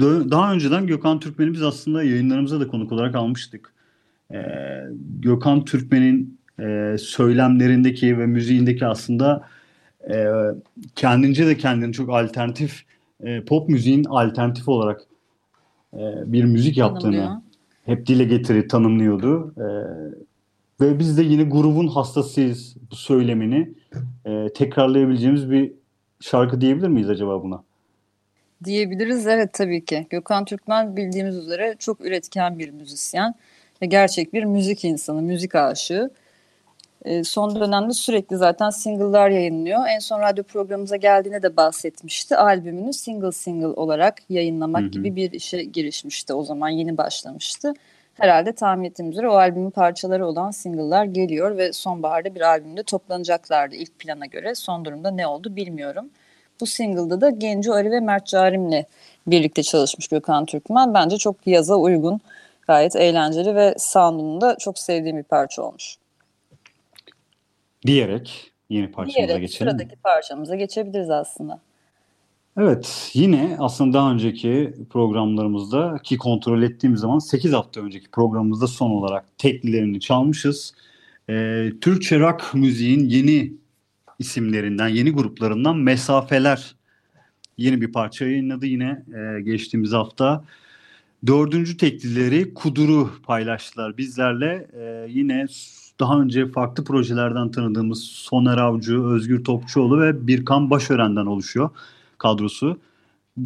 daha 0.00 0.52
önceden 0.52 0.86
Gökhan 0.86 1.20
Türkmen'i 1.20 1.52
biz 1.52 1.62
aslında 1.62 2.02
yayınlarımıza 2.02 2.60
da 2.60 2.68
konuk 2.68 2.92
olarak 2.92 3.14
almıştık. 3.14 3.72
Ee, 4.32 4.42
Gökhan 5.20 5.64
Türkmen'in 5.64 6.38
e, 6.60 6.96
söylemlerindeki 6.98 8.18
ve 8.18 8.26
müziğindeki 8.26 8.86
aslında 8.86 9.48
e, 10.10 10.26
kendince 10.96 11.46
de 11.46 11.56
kendini 11.56 11.92
çok 11.92 12.10
alternatif 12.10 12.84
e, 13.22 13.44
pop 13.44 13.68
müziğin 13.68 14.04
alternatif 14.04 14.68
olarak 14.68 15.00
e, 15.94 16.00
bir 16.26 16.44
müzik 16.44 16.76
yaptığını. 16.76 17.42
Hep 17.86 18.06
dile 18.06 18.24
getirip 18.24 18.70
tanımlıyordu. 18.70 19.54
Ee, 19.58 19.62
ve 20.80 20.98
biz 20.98 21.18
de 21.18 21.22
yine 21.22 21.42
grubun 21.42 21.88
hastasıyız 21.88 22.76
bu 22.90 22.96
söylemini 22.96 23.74
e, 24.26 24.48
tekrarlayabileceğimiz 24.54 25.50
bir 25.50 25.72
şarkı 26.20 26.60
diyebilir 26.60 26.88
miyiz 26.88 27.10
acaba 27.10 27.42
buna? 27.42 27.62
Diyebiliriz 28.64 29.26
evet 29.26 29.52
tabii 29.52 29.84
ki. 29.84 30.06
Gökhan 30.10 30.44
Türkmen 30.44 30.96
bildiğimiz 30.96 31.36
üzere 31.36 31.76
çok 31.78 32.00
üretken 32.00 32.58
bir 32.58 32.70
müzisyen 32.70 33.34
ve 33.82 33.86
gerçek 33.86 34.32
bir 34.32 34.44
müzik 34.44 34.84
insanı, 34.84 35.22
müzik 35.22 35.54
aşığı. 35.54 36.10
E, 37.04 37.24
son 37.24 37.60
dönemde 37.60 37.92
sürekli 37.92 38.36
zaten 38.36 38.70
single'lar 38.70 39.30
yayınlıyor. 39.30 39.80
En 39.88 39.98
son 39.98 40.20
radyo 40.20 40.44
programımıza 40.44 40.96
geldiğinde 40.96 41.42
de 41.42 41.56
bahsetmişti. 41.56 42.36
Albümünü 42.36 42.92
single 42.92 43.32
single 43.32 43.66
olarak 43.66 44.18
yayınlamak 44.28 44.82
Hı 44.82 44.86
hı. 44.86 44.90
gibi 44.90 45.16
bir 45.16 45.32
işe 45.32 45.62
girişmişti. 45.62 46.34
O 46.34 46.42
zaman 46.42 46.68
yeni 46.68 46.96
başlamıştı. 46.96 47.74
Herhalde 48.14 48.52
tahmin 48.52 48.84
ettiğim 48.84 49.10
üzere 49.10 49.28
o 49.28 49.32
albümün 49.32 49.70
parçaları 49.70 50.26
olan 50.26 50.50
single'lar 50.50 51.04
geliyor 51.04 51.56
ve 51.56 51.72
sonbaharda 51.72 52.34
bir 52.34 52.40
albümde 52.40 52.82
toplanacaklardı 52.82 53.74
ilk 53.74 53.98
plana 53.98 54.26
göre. 54.26 54.54
Son 54.54 54.84
durumda 54.84 55.10
ne 55.10 55.26
oldu 55.26 55.56
bilmiyorum. 55.56 56.10
Bu 56.60 56.66
single'da 56.66 57.20
da 57.20 57.30
Genco 57.30 57.72
Arı 57.72 57.90
ve 57.90 58.00
Mert 58.00 58.26
Carim'le 58.26 58.84
birlikte 59.26 59.62
çalışmış 59.62 60.08
Gökhan 60.08 60.46
Türkmen. 60.46 60.94
Bence 60.94 61.18
çok 61.18 61.46
yaza 61.46 61.74
uygun, 61.74 62.20
gayet 62.66 62.96
eğlenceli 62.96 63.54
ve 63.54 63.74
sound'unu 63.78 64.40
da 64.40 64.56
çok 64.58 64.78
sevdiğim 64.78 65.16
bir 65.16 65.22
parça 65.22 65.62
olmuş. 65.62 66.01
Diyerek 67.86 68.52
yeni 68.70 68.90
parçamıza 68.90 69.28
Diyerek 69.28 69.40
geçelim. 69.40 69.70
sıradaki 69.70 69.96
parçamıza 69.96 70.56
geçebiliriz 70.56 71.10
aslında. 71.10 71.60
Evet 72.58 73.10
yine 73.14 73.56
aslında 73.58 73.98
daha 73.98 74.12
önceki 74.12 74.74
programlarımızda 74.90 75.98
ki 76.02 76.18
kontrol 76.18 76.62
ettiğim 76.62 76.96
zaman 76.96 77.18
8 77.18 77.52
hafta 77.52 77.80
önceki 77.80 78.10
programımızda 78.10 78.66
son 78.66 78.90
olarak 78.90 79.38
teklilerini 79.38 80.00
çalmışız. 80.00 80.74
Ee, 81.30 81.72
Türkçe 81.80 82.20
rock 82.20 82.54
müziğin 82.54 83.08
yeni 83.08 83.52
isimlerinden, 84.18 84.88
yeni 84.88 85.10
gruplarından 85.10 85.76
Mesafeler 85.76 86.74
yeni 87.58 87.80
bir 87.80 87.92
parça 87.92 88.24
yayınladı 88.24 88.66
yine 88.66 89.04
e, 89.14 89.40
geçtiğimiz 89.40 89.92
hafta. 89.92 90.44
Dördüncü 91.26 91.76
teklileri 91.76 92.54
Kudur'u 92.54 93.10
paylaştılar 93.22 93.98
bizlerle. 93.98 94.66
Ee, 94.72 95.06
yine 95.08 95.46
daha 96.02 96.20
önce 96.20 96.48
farklı 96.48 96.84
projelerden 96.84 97.50
tanıdığımız 97.50 98.02
Soner 98.04 98.58
Avcı, 98.58 99.04
Özgür 99.04 99.44
Topçuoğlu 99.44 100.00
ve 100.00 100.26
Birkan 100.26 100.70
Başören'den 100.70 101.26
oluşuyor 101.26 101.70
kadrosu. 102.18 102.80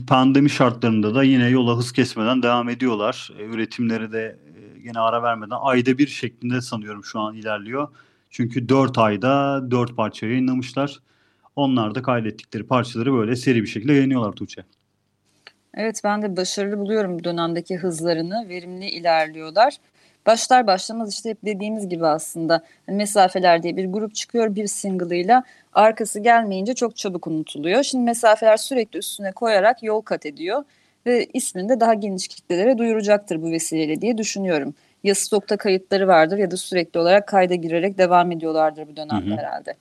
Pandemi 0.07 0.51
şartlarında 0.51 1.15
da 1.15 1.23
yine 1.23 1.49
yola 1.49 1.79
hız 1.79 1.93
kesmeden 1.93 2.43
devam 2.43 2.69
ediyorlar. 2.69 3.31
E, 3.39 3.45
üretimleri 3.45 4.13
de 4.13 4.39
e, 4.77 4.81
gene 4.81 4.99
ara 4.99 5.23
vermeden 5.23 5.57
ayda 5.61 5.99
bir 5.99 6.07
şeklinde 6.07 6.61
sanıyorum 6.61 7.05
şu 7.05 7.21
an 7.21 7.35
ilerliyor. 7.35 7.89
Çünkü 8.31 8.69
4 8.69 8.99
ayda 8.99 9.65
4 9.71 9.97
parça 9.97 10.27
yayınlamışlar. 10.27 11.01
Onlar 11.57 11.95
da 11.95 12.03
kaydettikleri 12.03 12.67
parçaları 12.67 13.13
böyle 13.13 13.37
seri 13.37 13.63
bir 13.63 13.69
şekilde 13.69 13.93
yayınlıyorlar 13.93 14.33
Tuğçe. 14.33 14.65
Evet 15.75 16.01
ben 16.05 16.23
de 16.23 16.37
başarılı 16.37 16.79
buluyorum 16.79 17.19
bu 17.19 17.25
dönemdeki 17.25 17.77
hızlarını. 17.77 18.49
Verimli 18.49 18.87
ilerliyorlar. 18.87 19.77
Başlar 20.27 20.67
başlamaz 20.67 21.13
işte 21.13 21.31
hep 21.31 21.39
dediğimiz 21.45 21.89
gibi 21.89 22.07
aslında 22.07 22.63
hani 22.87 22.97
Mesafeler 22.97 23.63
diye 23.63 23.77
bir 23.77 23.87
grup 23.87 24.15
çıkıyor 24.15 24.55
bir 24.55 24.67
single'ıyla 24.67 25.43
arkası 25.73 26.21
gelmeyince 26.21 26.75
çok 26.75 26.97
çabuk 26.97 27.27
unutuluyor. 27.27 27.83
Şimdi 27.83 28.05
Mesafeler 28.05 28.57
sürekli 28.57 28.99
üstüne 28.99 29.33
koyarak 29.33 29.83
yol 29.83 30.01
kat 30.01 30.27
ediyor 30.27 30.65
ve 31.07 31.27
ismini 31.35 31.69
de 31.69 31.81
daha 31.81 31.95
geniş 31.95 32.29
kitlelere 32.29 32.79
duyuracaktır 32.79 33.43
bu 33.43 33.51
vesileyle 33.51 34.01
diye 34.01 34.19
düşünüyorum. 34.19 34.75
Ya 35.05 35.15
stokta 35.15 35.57
kayıtları 35.57 36.09
vardır 36.09 36.39
ya 36.39 36.51
da 36.51 36.57
sürekli 36.57 37.01
olarak 37.01 37.29
kayda 37.29 37.55
girerek 37.55 37.99
devam 37.99 38.33
ediyorlardır 38.33 38.89
bu 38.89 38.97
dönemde 38.97 39.31
Hı 39.31 39.35
hı. 39.35 39.39
herhalde. 39.39 39.75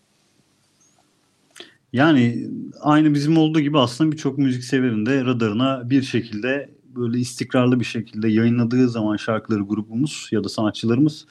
Yani 1.93 2.47
aynı 2.81 3.13
bizim 3.13 3.37
olduğu 3.37 3.59
gibi 3.59 3.79
aslında 3.79 4.11
birçok 4.11 4.37
müzik 4.37 4.63
severin 4.63 5.05
de 5.05 5.25
radarına 5.25 5.89
bir 5.89 6.01
şekilde 6.01 6.69
böyle 6.95 7.19
istikrarlı 7.19 7.79
bir 7.79 7.85
şekilde 7.85 8.27
yayınladığı 8.27 8.89
zaman 8.89 9.17
şarkıları 9.17 9.61
grubumuz 9.61 10.29
ya 10.31 10.43
da 10.43 10.49
sanatçılarımız 10.49 11.25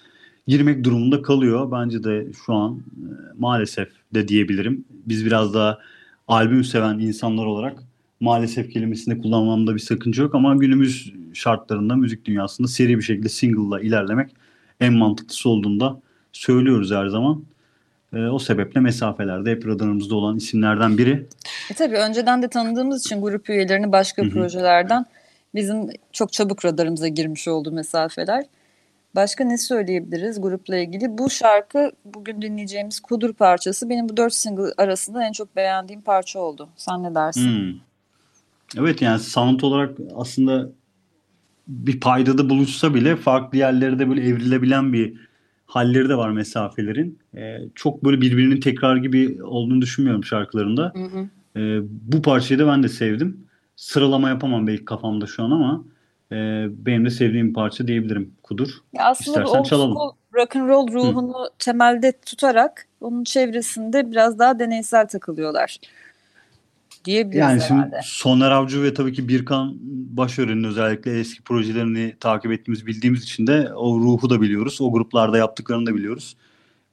girmek 0.46 0.84
durumunda 0.84 1.22
kalıyor. 1.22 1.72
Bence 1.72 2.04
de 2.04 2.26
şu 2.46 2.54
an 2.54 2.78
e, 2.78 2.80
maalesef 3.38 3.88
de 4.14 4.28
diyebilirim. 4.28 4.84
Biz 4.90 5.26
biraz 5.26 5.54
daha 5.54 5.78
albüm 6.28 6.64
seven 6.64 6.98
insanlar 6.98 7.46
olarak 7.46 7.78
maalesef 8.20 8.70
kelimesini 8.70 9.22
kullanmamda 9.22 9.74
bir 9.74 9.80
sakınca 9.80 10.22
yok 10.22 10.34
ama 10.34 10.54
günümüz 10.54 11.12
şartlarında 11.32 11.96
müzik 11.96 12.24
dünyasında 12.24 12.68
seri 12.68 12.98
bir 12.98 13.02
şekilde 13.02 13.28
single'la 13.28 13.80
ilerlemek 13.80 14.30
en 14.80 14.92
mantıklısı 14.92 15.48
olduğunda 15.48 16.00
söylüyoruz 16.32 16.90
her 16.90 17.06
zaman. 17.06 17.44
E, 18.12 18.18
o 18.18 18.38
sebeple 18.38 18.80
mesafelerde 18.80 19.50
hep 19.50 19.66
radarımızda 19.66 20.14
olan 20.14 20.36
isimlerden 20.36 20.98
biri. 20.98 21.26
E 21.70 21.74
tabii 21.74 21.96
önceden 21.96 22.42
de 22.42 22.48
tanıdığımız 22.48 23.06
için 23.06 23.22
grup 23.22 23.50
üyelerini 23.50 23.92
başka 23.92 24.22
Hı 24.22 24.26
hı. 24.26 24.30
projelerden 24.30 25.06
bizim 25.54 25.86
çok 26.12 26.32
çabuk 26.32 26.64
radarımıza 26.64 27.08
girmiş 27.08 27.48
oldu 27.48 27.72
mesafeler. 27.72 28.44
Başka 29.14 29.44
ne 29.44 29.58
söyleyebiliriz 29.58 30.40
grupla 30.40 30.76
ilgili? 30.76 31.18
Bu 31.18 31.30
şarkı 31.30 31.92
bugün 32.04 32.42
dinleyeceğimiz 32.42 33.00
Kudur 33.00 33.34
parçası 33.34 33.90
benim 33.90 34.08
bu 34.08 34.16
dört 34.16 34.34
single 34.34 34.72
arasında 34.76 35.24
en 35.24 35.32
çok 35.32 35.56
beğendiğim 35.56 36.02
parça 36.02 36.38
oldu. 36.38 36.68
Sen 36.76 37.02
ne 37.02 37.14
dersin? 37.14 37.46
Hmm. 37.46 37.80
Evet 38.78 39.02
yani 39.02 39.18
sound 39.18 39.60
olarak 39.60 39.98
aslında 40.16 40.70
bir 41.68 42.00
paydada 42.00 42.50
buluşsa 42.50 42.94
bile 42.94 43.16
farklı 43.16 43.58
yerlerde 43.58 44.08
böyle 44.08 44.26
evrilebilen 44.26 44.92
bir 44.92 45.14
halleri 45.66 46.08
de 46.08 46.16
var 46.16 46.30
mesafelerin. 46.30 47.18
Ee, 47.36 47.58
çok 47.74 48.04
böyle 48.04 48.20
birbirinin 48.20 48.60
tekrar 48.60 48.96
gibi 48.96 49.42
olduğunu 49.42 49.82
düşünmüyorum 49.82 50.24
şarkılarında. 50.24 50.92
Hı 50.94 51.04
hı. 51.04 51.28
Ee, 51.60 51.80
bu 51.90 52.22
parçayı 52.22 52.60
da 52.60 52.66
ben 52.66 52.82
de 52.82 52.88
sevdim. 52.88 53.43
Sıralama 53.76 54.28
yapamam 54.28 54.66
belki 54.66 54.84
kafamda 54.84 55.26
şu 55.26 55.44
an 55.44 55.50
ama 55.50 55.84
e, 56.32 56.36
benim 56.86 57.04
de 57.04 57.10
sevdiğim 57.10 57.52
parça 57.52 57.86
diyebilirim 57.86 58.34
Kudur. 58.42 58.68
Ya 58.92 59.04
aslında 59.04 59.38
İstersen 59.38 59.60
old 59.60 59.64
çalalım. 59.64 59.94
school 59.94 60.12
rock 60.34 60.56
and 60.56 60.68
roll 60.68 60.92
ruhunu 60.92 61.50
temelde 61.58 62.12
tutarak 62.26 62.86
onun 63.00 63.24
çevresinde 63.24 64.10
biraz 64.10 64.38
daha 64.38 64.58
deneysel 64.58 65.08
takılıyorlar. 65.08 65.78
Diyebiliriz 67.04 67.40
Yani 67.40 67.62
şimdi 67.68 67.80
herhalde. 67.80 68.00
Soner 68.04 68.50
Avcı 68.50 68.82
ve 68.82 68.94
tabii 68.94 69.12
ki 69.12 69.28
Birkan 69.28 69.74
Başören'in 70.16 70.64
özellikle 70.64 71.20
eski 71.20 71.42
projelerini 71.42 72.16
takip 72.20 72.52
ettiğimiz 72.52 72.86
bildiğimiz 72.86 73.22
için 73.22 73.46
de 73.46 73.74
o 73.74 74.00
ruhu 74.00 74.30
da 74.30 74.40
biliyoruz. 74.40 74.80
O 74.80 74.92
gruplarda 74.92 75.38
yaptıklarını 75.38 75.86
da 75.86 75.94
biliyoruz. 75.94 76.36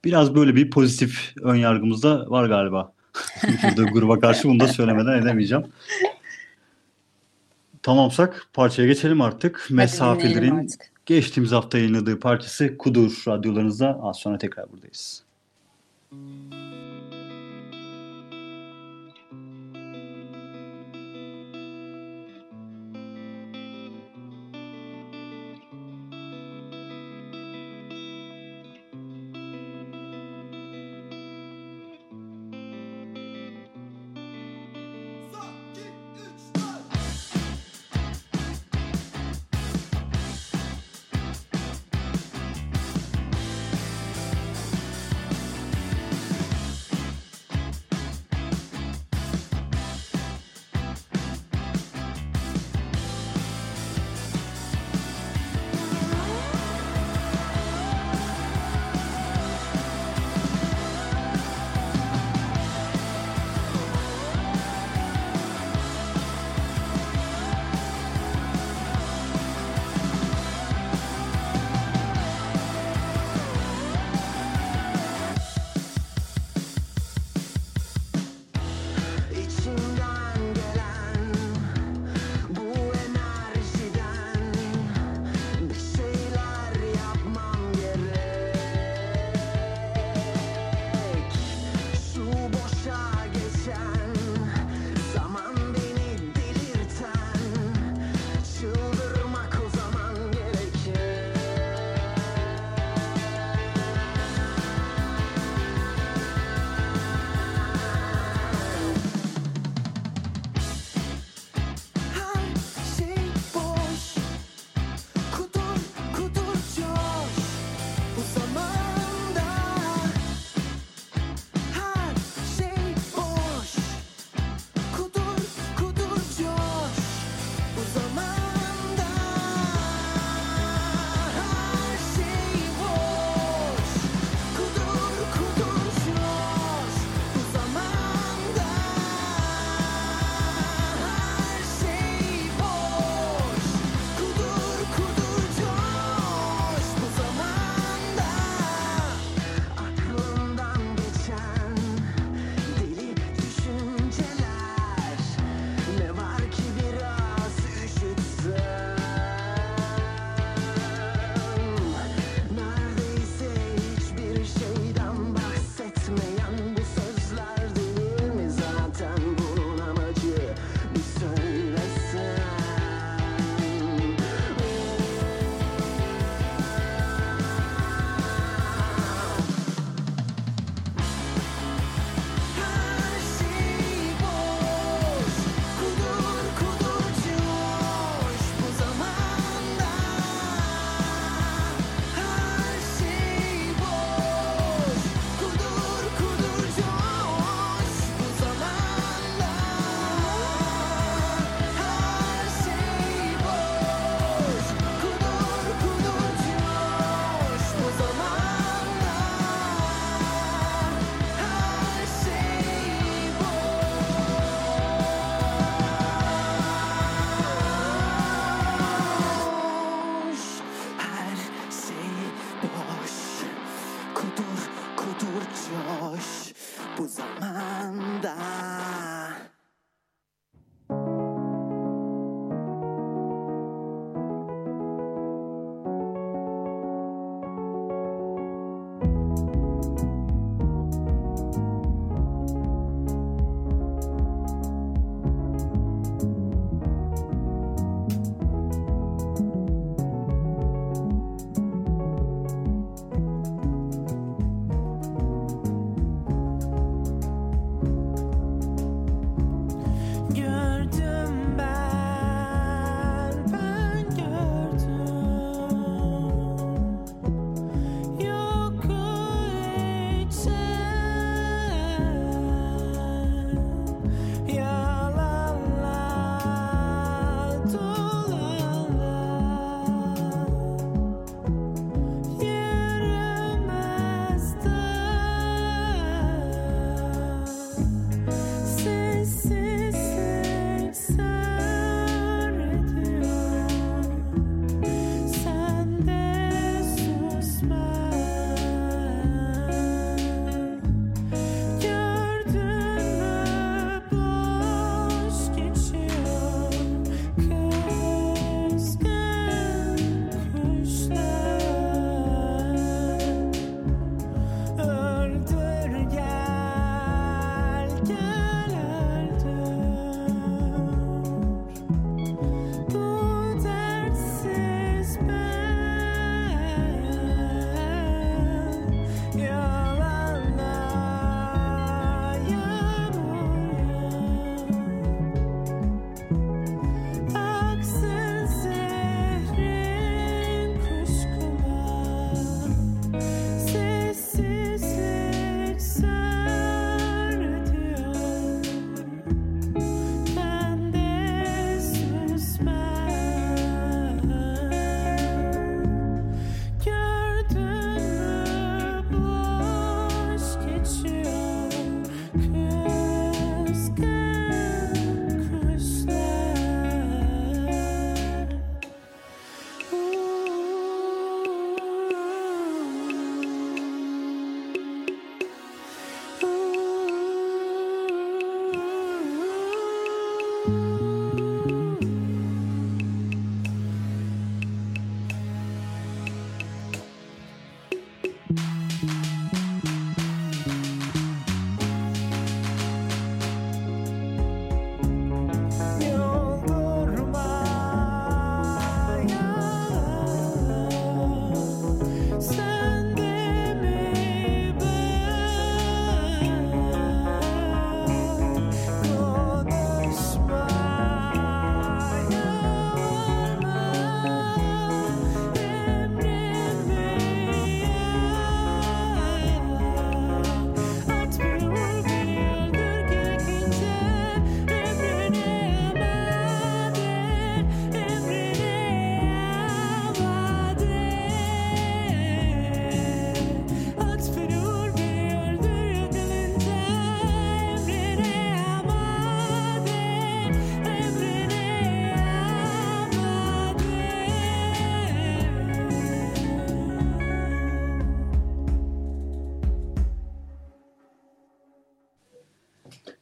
Biraz 0.05 0.35
böyle 0.35 0.55
bir 0.55 0.69
pozitif 0.69 1.33
ön 1.41 1.55
yargımız 1.55 2.03
da 2.03 2.29
var 2.29 2.45
galiba. 2.45 2.93
Burada 3.63 3.83
gruba 3.83 4.19
karşı 4.19 4.47
bunu 4.47 4.59
da 4.59 4.67
söylemeden 4.67 5.21
edemeyeceğim. 5.21 5.63
Tamamsak 7.83 8.47
parçaya 8.53 8.87
geçelim 8.87 9.21
artık. 9.21 9.65
dinleyelim 9.69 9.75
Mesafelerin 9.75 10.57
artık. 10.57 10.91
geçtiğimiz 11.05 11.51
hafta 11.51 11.77
yayınladığı 11.77 12.19
parçası 12.19 12.77
Kudur 12.77 13.23
radyolarınızda. 13.27 13.99
Az 14.03 14.17
sonra 14.17 14.37
tekrar 14.37 14.71
buradayız. 14.71 15.23
Mesafelerin 16.11 16.50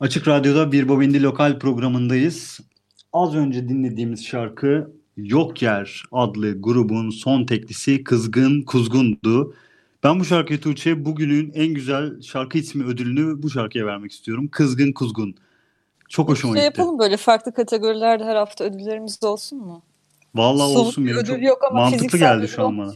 Açık 0.10 0.28
Radyo'da 0.28 0.72
Bir 0.72 0.90
Bobindi 0.90 1.24
Lokal 1.24 1.60
programındayız. 1.60 2.60
Az 3.14 3.36
önce 3.36 3.70
dinlediğimiz 3.70 4.26
şarkı 4.26 4.92
Yok 5.18 5.62
Yer 5.62 6.04
adlı 6.12 6.62
grubun 6.62 7.10
son 7.10 7.46
teklisi 7.46 8.04
Kızgın 8.04 8.62
Kuzgundu. 8.62 9.56
Ben 10.04 10.20
bu 10.20 10.26
şarkıyı 10.26 10.62
Tuğçe 10.62 11.06
bugünün 11.06 11.52
en 11.54 11.74
güzel 11.74 12.22
şarkı 12.22 12.58
ismi 12.58 12.86
ödülünü 12.86 13.44
bu 13.44 13.50
şarkıya 13.50 13.86
vermek 13.86 14.12
istiyorum. 14.12 14.48
Kızgın 14.52 14.92
Kuzgun. 14.92 15.36
Çok 16.08 16.30
hoşuma 16.30 16.58
şey 16.58 16.66
gitti. 16.66 16.80
yapalım 16.80 17.00
böyle 17.00 17.18
farklı 17.18 17.54
kategorilerde 17.54 18.24
her 18.24 18.36
hafta 18.36 18.64
ödüllerimiz 18.64 19.24
olsun 19.24 19.60
mu? 19.60 19.84
Vallahi 20.36 20.74
Somut 20.74 20.88
olsun 20.88 21.06
bir 21.06 21.10
benim 21.10 21.22
ödül 21.22 21.34
çok 21.34 21.44
yok 21.44 21.64
ama 21.72 21.80
mantıklı 21.80 22.18
geldi 22.18 22.48
şu 22.48 22.66
an 22.66 22.78
bana. 22.78 22.94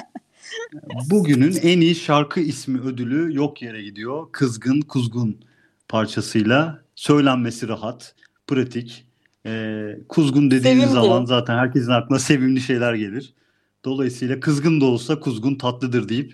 Bugünün 1.10 1.56
en 1.62 1.80
iyi 1.80 1.94
şarkı 1.94 2.40
ismi 2.40 2.80
ödülü 2.80 3.36
yok 3.36 3.62
yere 3.62 3.82
gidiyor. 3.82 4.26
Kızgın 4.32 4.80
Kuzgun 4.80 5.36
parçasıyla 5.88 6.82
söylenmesi 6.94 7.68
rahat, 7.68 8.14
pratik. 8.46 9.06
Ee, 9.46 9.96
kuzgun 10.08 10.50
dediğiniz 10.50 10.84
Sevimli. 10.84 10.94
zaman 10.94 11.24
zaten 11.24 11.58
herkesin 11.58 11.90
aklına 11.90 12.18
sevimli 12.18 12.60
şeyler 12.60 12.94
gelir. 12.94 13.34
Dolayısıyla 13.84 14.40
kızgın 14.40 14.80
da 14.80 14.84
olsa 14.84 15.20
kuzgun 15.20 15.54
tatlıdır 15.54 16.08
deyip 16.08 16.32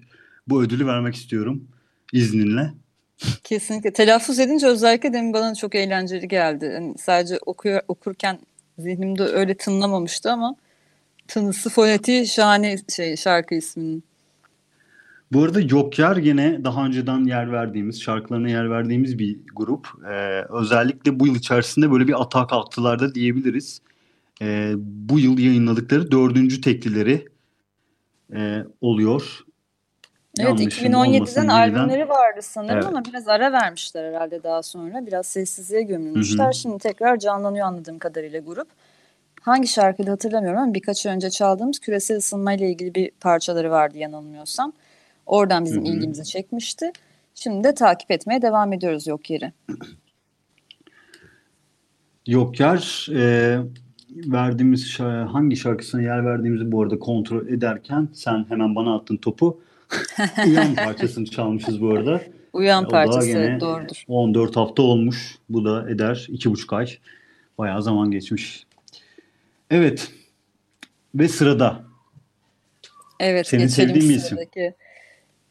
bu 0.48 0.62
ödülü 0.62 0.86
vermek 0.86 1.14
istiyorum 1.14 1.68
izninle. 2.12 2.72
Kesinlikle. 3.44 3.92
Telaffuz 3.92 4.38
edince 4.38 4.66
özellikle 4.66 5.12
demin 5.12 5.32
bana 5.32 5.54
çok 5.54 5.74
eğlenceli 5.74 6.28
geldi. 6.28 6.64
Yani 6.74 6.94
sadece 6.98 7.38
okuyor, 7.46 7.80
okurken 7.88 8.38
zihnimde 8.78 9.22
öyle 9.22 9.54
tınlamamıştı 9.54 10.32
ama 10.32 10.56
tınısı 11.28 11.70
fonetiği 11.70 12.26
şahane 12.26 12.76
şey 12.96 13.16
şarkı 13.16 13.54
isminin. 13.54 14.04
Bu 15.32 15.44
arada 15.44 15.60
Yokyar 15.60 16.16
gene 16.16 16.64
daha 16.64 16.86
önceden 16.86 17.24
yer 17.24 17.52
verdiğimiz, 17.52 18.02
şarkılarına 18.02 18.48
yer 18.48 18.70
verdiğimiz 18.70 19.18
bir 19.18 19.38
grup. 19.54 19.88
Ee, 20.10 20.42
özellikle 20.48 21.20
bu 21.20 21.26
yıl 21.26 21.34
içerisinde 21.34 21.90
böyle 21.90 22.08
bir 22.08 22.22
atağa 22.22 22.46
kalktılar 22.46 22.98
da 23.00 23.14
diyebiliriz. 23.14 23.80
Ee, 24.42 24.72
bu 24.76 25.18
yıl 25.18 25.38
yayınladıkları 25.38 26.10
dördüncü 26.10 26.60
teklileri 26.60 27.28
e, 28.34 28.64
oluyor. 28.80 29.38
Evet 30.40 30.48
Yanlışım 30.60 30.86
2017'den 30.86 30.94
olmasın 30.94 31.40
yeniden. 31.40 31.54
albümleri 31.54 32.08
vardı 32.08 32.40
sanırım 32.42 32.74
Evet. 32.74 32.86
ama 32.86 33.04
biraz 33.04 33.28
ara 33.28 33.52
vermişler 33.52 34.04
herhalde 34.04 34.42
daha 34.42 34.62
sonra. 34.62 35.06
Biraz 35.06 35.26
sessizliğe 35.26 35.82
gömülmüşler. 35.82 36.52
Şimdi 36.52 36.78
tekrar 36.78 37.18
canlanıyor 37.18 37.66
anladığım 37.66 37.98
kadarıyla 37.98 38.40
grup. 38.40 38.68
Hangi 39.40 39.68
şarkıydı 39.68 40.10
hatırlamıyorum 40.10 40.60
ama 40.60 40.74
birkaç 40.74 41.06
önce 41.06 41.30
çaldığımız 41.30 41.78
küresel 41.78 42.16
ısınma 42.16 42.52
ile 42.52 42.70
ilgili 42.70 42.94
bir 42.94 43.10
parçaları 43.20 43.70
vardı 43.70 43.98
yanılmıyorsam. 43.98 44.72
Oradan 45.26 45.64
bizim 45.64 45.84
Hı 45.84 45.88
hı. 45.88 45.92
ilgimizi 45.92 46.24
çekmişti. 46.24 46.92
Şimdi 47.34 47.64
de 47.64 47.74
takip 47.74 48.10
etmeye 48.10 48.42
devam 48.42 48.72
ediyoruz 48.72 49.06
yok 49.06 49.30
yeri. 49.30 49.52
Yokyar 52.26 53.08
e, 53.14 53.58
verdiğimiz 54.10 54.86
şa- 54.86 55.26
hangi 55.26 55.56
şarkısına 55.56 56.02
yer 56.02 56.24
verdiğimizi 56.26 56.72
bu 56.72 56.82
arada 56.82 56.98
kontrol 56.98 57.46
ederken 57.48 58.08
sen 58.12 58.44
hemen 58.48 58.74
bana 58.74 58.96
attın 58.96 59.16
topu. 59.16 59.60
Uyan 60.46 60.74
parçasını 60.74 61.24
çalmışız 61.24 61.80
bu 61.80 61.90
arada. 61.90 62.22
Uyan 62.52 62.84
da 62.84 62.88
parçası 62.88 63.26
gene 63.26 63.60
doğrudur. 63.60 64.04
14 64.08 64.56
hafta 64.56 64.82
olmuş. 64.82 65.38
Bu 65.48 65.64
da 65.64 65.90
eder 65.90 66.26
2,5 66.30 66.76
ay. 66.76 66.88
Bayağı 67.58 67.82
zaman 67.82 68.10
geçmiş. 68.10 68.66
Evet. 69.70 70.12
Ve 71.14 71.28
sırada. 71.28 71.84
Evet 73.20 73.46
Senin 73.46 73.62
geçelim 73.62 73.88
sevdiğin 73.88 74.10
bir 74.10 74.16
isim. 74.16 74.28
sıradaki. 74.28 74.74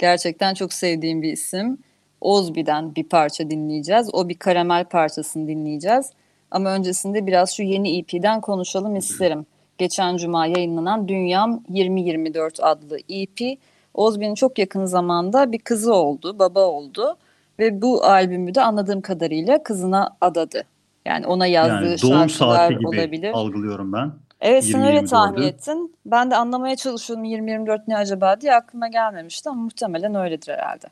Gerçekten 0.01 0.53
çok 0.53 0.73
sevdiğim 0.73 1.21
bir 1.21 1.31
isim. 1.31 1.77
Ozbi'den 2.21 2.95
bir 2.95 3.03
parça 3.03 3.49
dinleyeceğiz. 3.49 4.09
O 4.13 4.29
bir 4.29 4.35
karamel 4.35 4.85
parçasını 4.85 5.47
dinleyeceğiz. 5.47 6.09
Ama 6.51 6.69
öncesinde 6.69 7.27
biraz 7.27 7.51
şu 7.51 7.63
yeni 7.63 7.97
EP'den 7.97 8.41
konuşalım 8.41 8.95
isterim. 8.95 9.45
Geçen 9.77 10.17
cuma 10.17 10.45
yayınlanan 10.45 11.07
Dünyam 11.07 11.63
2024 11.69 12.59
adlı 12.63 12.97
EP. 13.09 13.59
Ozbi'nin 13.93 14.35
çok 14.35 14.59
yakın 14.59 14.85
zamanda 14.85 15.51
bir 15.51 15.59
kızı 15.59 15.93
oldu, 15.93 16.39
baba 16.39 16.65
oldu. 16.65 17.17
Ve 17.59 17.81
bu 17.81 18.03
albümü 18.03 18.55
de 18.55 18.61
anladığım 18.61 19.01
kadarıyla 19.01 19.63
kızına 19.63 20.17
adadı. 20.21 20.63
Yani 21.05 21.27
ona 21.27 21.47
yazdığı 21.47 21.89
Yani 21.89 22.01
doğum 22.01 22.29
şarkılar 22.29 22.55
saati 22.55 22.75
gibi 22.75 22.87
olabilir. 22.87 23.31
algılıyorum 23.33 23.93
ben. 23.93 24.11
Evet 24.41 24.65
sen 24.65 24.83
öyle 24.83 24.99
20-24'ü. 24.99 25.09
tahmin 25.09 25.41
ettin. 25.41 25.95
Ben 26.05 26.31
de 26.31 26.35
anlamaya 26.35 26.75
çalışıyordum 26.75 27.25
2024 27.25 27.87
ne 27.87 27.97
acaba 27.97 28.41
diye 28.41 28.53
aklıma 28.55 28.87
gelmemişti 28.87 29.49
ama 29.49 29.61
muhtemelen 29.61 30.15
öyledir 30.15 30.53
herhalde. 30.53 30.87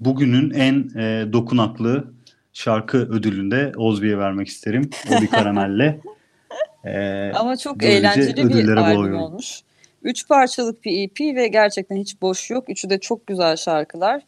Bugünün 0.00 0.50
en 0.50 0.98
e, 0.98 1.32
dokunaklı 1.32 2.04
şarkı 2.52 2.98
ödülünü 2.98 3.50
de 3.50 3.72
Ozbi'ye 3.76 4.18
vermek 4.18 4.48
isterim. 4.48 4.90
O 5.10 5.22
bir 5.22 5.26
karamelle. 5.26 6.00
E, 6.84 7.32
Ama 7.34 7.56
çok 7.56 7.82
eğlenceli 7.84 8.48
bir 8.48 8.68
albüm 8.68 8.96
boğuyorum. 8.96 9.20
olmuş. 9.20 9.60
Üç 10.02 10.28
parçalık 10.28 10.84
bir 10.84 11.04
EP 11.04 11.36
ve 11.36 11.48
gerçekten 11.48 11.96
hiç 11.96 12.22
boş 12.22 12.50
yok. 12.50 12.68
Üçü 12.68 12.90
de 12.90 12.98
çok 12.98 13.26
güzel 13.26 13.56
şarkılar. 13.56 14.22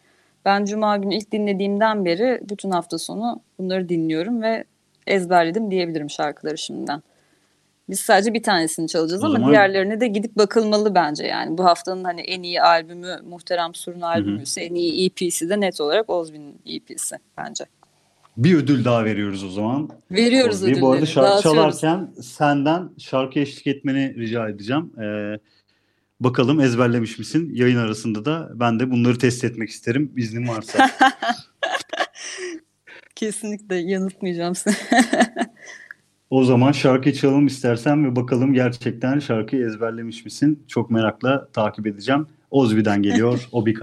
Ben 0.44 0.64
Cuma 0.64 0.96
günü 0.96 1.14
ilk 1.14 1.32
dinlediğimden 1.32 2.04
beri 2.04 2.40
bütün 2.50 2.70
hafta 2.70 2.98
sonu 2.98 3.40
bunları 3.58 3.88
dinliyorum 3.88 4.42
ve 4.42 4.64
ezberledim 5.06 5.70
diyebilirim 5.70 6.10
şarkıları 6.10 6.58
şimdiden. 6.58 7.02
Biz 7.88 8.00
sadece 8.00 8.34
bir 8.34 8.42
tanesini 8.42 8.88
çalacağız 8.88 9.22
O 9.22 9.26
ama 9.26 9.34
zaman- 9.34 9.50
diğerlerine 9.50 10.00
de 10.00 10.06
gidip 10.06 10.36
bakılmalı 10.36 10.94
bence 10.94 11.26
yani. 11.26 11.58
Bu 11.58 11.64
haftanın 11.64 12.04
hani 12.04 12.20
en 12.20 12.42
iyi 12.42 12.62
albümü 12.62 13.20
Muhterem 13.24 13.74
Sur'un 13.74 14.00
albümü 14.00 14.42
ise 14.42 14.60
en 14.62 14.74
iyi 14.74 15.06
EP'si 15.06 15.48
de 15.48 15.60
net 15.60 15.80
olarak 15.80 16.10
Ozbi'nin 16.10 16.60
EP'si 16.66 17.16
bence. 17.38 17.64
Bir 18.36 18.54
ödül 18.54 18.84
daha 18.84 19.04
veriyoruz 19.04 19.44
o 19.44 19.48
zaman. 19.50 19.90
Veriyoruz 20.10 20.62
Ozbi'ye. 20.62 20.80
Bu 20.80 20.86
arada 20.86 20.96
ödülleri, 20.96 21.12
şarkı 21.12 21.42
çalarken 21.42 22.10
senden 22.22 22.90
şarkı 22.98 23.38
eşlik 23.38 23.66
etmeni 23.66 24.14
rica 24.16 24.48
edeceğim. 24.48 24.92
E, 25.02 25.38
bakalım 26.20 26.60
ezberlemiş 26.60 27.18
misin? 27.18 27.50
Yayın 27.54 27.76
arasında 27.78 28.24
da 28.24 28.50
ben 28.54 28.80
de 28.80 28.90
bunları 28.90 29.18
test 29.18 29.44
etmek 29.44 29.68
isterim. 29.70 30.12
İznin 30.16 30.48
varsa. 30.48 30.90
Kesinlikle 33.14 33.76
yanıltmayacağım 33.76 34.54
seni. 34.54 34.74
O 36.30 36.44
zaman 36.44 36.72
şarkıyı 36.72 37.14
çalalım 37.14 37.46
istersen 37.46 38.04
ve 38.04 38.16
bakalım 38.16 38.54
gerçekten 38.54 39.18
şarkıyı 39.18 39.66
ezberlemiş 39.66 40.24
misin? 40.24 40.64
Çok 40.68 40.90
merakla 40.90 41.48
takip 41.52 41.86
edeceğim. 41.86 42.26
Ozbi'den 42.50 43.02
geliyor 43.02 43.48
o 43.52 43.66
bir 43.66 43.74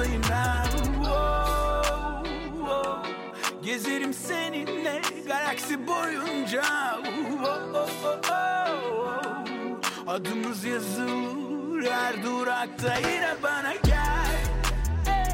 ayına 0.00 0.64
Wow, 0.94 2.28
wow. 2.52 3.10
Gezerim 3.62 4.14
seninle 4.14 5.02
galaksi 5.28 5.86
boyunca. 5.86 6.62
Oh, 7.06 7.88
oh. 8.30 8.54
Adımız 10.06 10.64
yazılır 10.64 11.90
her 11.90 12.22
durakta. 12.22 12.94
Yine 12.94 13.34
bana 13.42 13.74
gel. 13.84 14.36
Hey, 15.04 15.24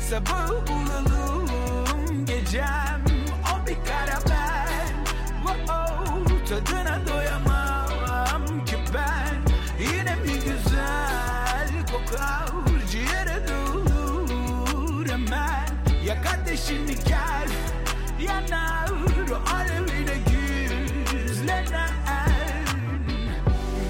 Sabah 0.00 0.48
bulalım 0.48 2.26
gecem 2.26 3.04
O 3.54 3.66
bir 3.66 3.76
karamel 3.88 4.88
Wow, 5.46 6.46
Tadına 6.48 7.06
doyamam 7.08 7.45
Yak 16.16 16.26
ateşini 16.26 16.94
gel 17.08 17.48
Yanar 18.20 18.90
o 18.90 19.54
alevine 19.54 20.16
güzlenen 21.12 21.90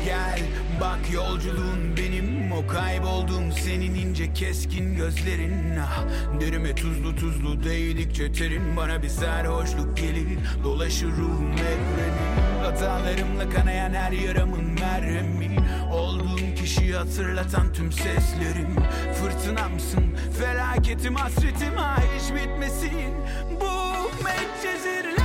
Gel 0.04 0.40
bak 0.80 1.12
yolculuğun 1.12 1.96
benim 1.96 2.35
O 2.56 2.66
kayboldum 2.66 3.52
senin 3.52 3.94
ince 3.94 4.32
keskin 4.32 4.96
gözlerin. 4.96 5.76
Ah, 5.76 6.04
Derime 6.40 6.74
tuzlu 6.74 7.16
tuzlu 7.16 7.64
değdikçe 7.64 8.32
terin 8.32 8.76
Bana 8.76 9.02
bir 9.02 9.08
sarhoşluk 9.08 9.96
gelir. 9.96 10.38
Dolaşır 10.64 11.08
ruhum 11.08 11.52
evrenin 11.52 12.62
Hatalarımla 12.62 13.48
kanayan 13.50 13.94
her 13.94 14.12
yaramın 14.12 14.64
merhemi 14.80 15.56
Olduğum 15.92 16.54
kişiyi 16.56 16.94
hatırlatan 16.94 17.72
tüm 17.72 17.92
seslerim. 17.92 18.76
Fırtınamsın 19.14 20.04
felaketim 20.38 21.14
hasretim 21.14 21.78
ah 21.78 21.98
hiç 21.98 22.34
bitmesin. 22.34 23.14
Bu 23.60 24.24
medcezirler 24.24 25.15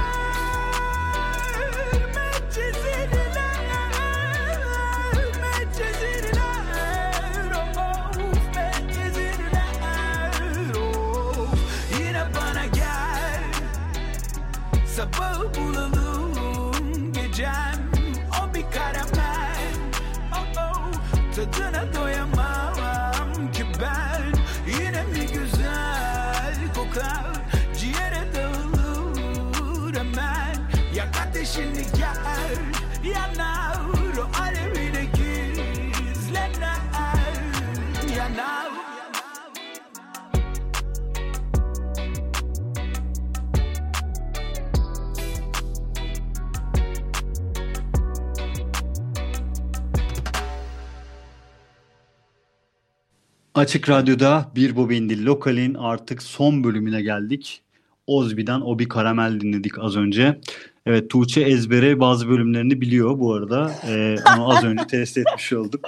Açık 53.61 53.89
Radyo'da 53.89 54.51
Bir 54.55 54.75
Bobindi 54.75 55.25
Lokal'in 55.25 55.73
artık 55.73 56.23
son 56.23 56.63
bölümüne 56.63 57.01
geldik. 57.01 57.61
Ozbi'den 58.07 58.61
Obi 58.61 58.87
Karamel 58.87 59.39
dinledik 59.39 59.79
az 59.79 59.97
önce. 59.97 60.39
Evet 60.85 61.09
Tuğçe 61.09 61.41
ezbere 61.41 61.99
bazı 61.99 62.29
bölümlerini 62.29 62.81
biliyor 62.81 63.19
bu 63.19 63.33
arada. 63.33 63.71
Ee, 63.87 64.15
onu 64.35 64.57
az 64.57 64.63
önce 64.63 64.87
test 64.87 65.17
etmiş 65.17 65.53
olduk. 65.53 65.85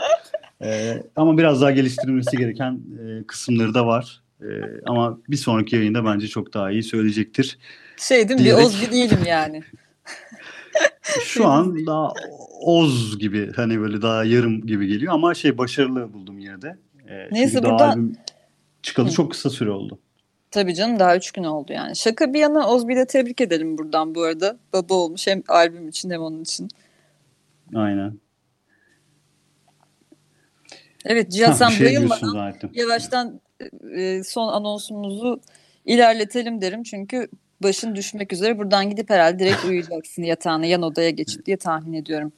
Ee, 0.62 1.04
ama 1.16 1.38
biraz 1.38 1.62
daha 1.62 1.72
geliştirilmesi 1.72 2.38
gereken 2.38 2.72
e, 2.74 3.24
kısımları 3.28 3.74
da 3.74 3.88
var. 3.88 4.22
Ee, 4.42 4.46
ama 4.86 5.20
bir 5.30 5.38
sonraki 5.38 5.76
yayında 5.76 6.06
bence 6.06 6.28
çok 6.28 6.54
daha 6.54 6.72
iyi 6.72 6.84
söyleyecektir. 6.84 7.58
Şey 7.98 8.30
değil 8.30 8.40
mi? 8.40 8.46
Bir 8.46 8.52
Diyerek- 8.52 8.66
Ozgi 8.66 8.92
değilim 8.92 9.20
yani. 9.28 9.64
Şu 11.26 11.48
an 11.48 11.86
daha 11.86 12.14
Oz 12.62 13.20
gibi 13.20 13.52
hani 13.56 13.80
böyle 13.80 14.02
daha 14.02 14.24
yarım 14.24 14.62
gibi 14.68 14.88
geliyor 14.88 15.14
ama 15.14 15.34
şey 15.34 15.58
başarılı 15.58 16.14
buldum 16.14 16.40
yine 16.40 16.62
de. 16.62 16.78
Ee, 17.14 17.28
Neyse, 17.32 17.64
burada- 17.64 17.90
albüm 17.90 18.16
çıkalı 18.82 19.08
Hı. 19.08 19.12
çok 19.12 19.32
kısa 19.32 19.50
süre 19.50 19.72
oldu. 19.72 20.00
Tabii 20.52 20.76
canım 20.76 21.00
daha 21.00 21.18
üç 21.18 21.32
gün 21.32 21.44
oldu 21.44 21.74
yani. 21.74 21.96
Şaka 21.96 22.34
bir 22.34 22.40
yana 22.40 22.70
Ozbi'yi 22.70 22.98
de 22.98 23.06
tebrik 23.06 23.42
edelim 23.42 23.78
buradan 23.78 24.16
bu 24.16 24.22
arada. 24.24 24.58
Baba 24.74 24.94
olmuş 24.94 25.28
hem 25.28 25.44
albüm 25.48 25.88
için 25.90 26.10
hem 26.10 26.22
onun 26.22 26.42
için. 26.42 26.68
Aynen. 27.76 28.14
Evet 31.06 31.32
Cihat 31.32 31.50
Ha, 31.50 31.54
sen 31.54 31.70
şey 31.70 31.86
bayılmadan 31.88 32.54
yavaştan 32.74 33.42
e, 33.98 34.24
son 34.24 34.48
anonsumuzu 34.48 35.42
ilerletelim 35.86 36.62
derim. 36.62 36.84
Çünkü 36.84 37.28
başın 37.64 37.96
düşmek 37.96 38.34
üzere. 38.34 38.58
Buradan 38.58 38.90
gidip 38.90 39.10
herhalde 39.10 39.40
direkt 39.40 39.66
uyuyacaksın 39.66 40.24
yatağına 40.24 40.66
yan 40.66 40.82
odaya 40.82 41.10
geçip 41.10 41.46
diye 41.46 41.58
tahmin 41.58 41.94
ediyorum. 41.94 42.32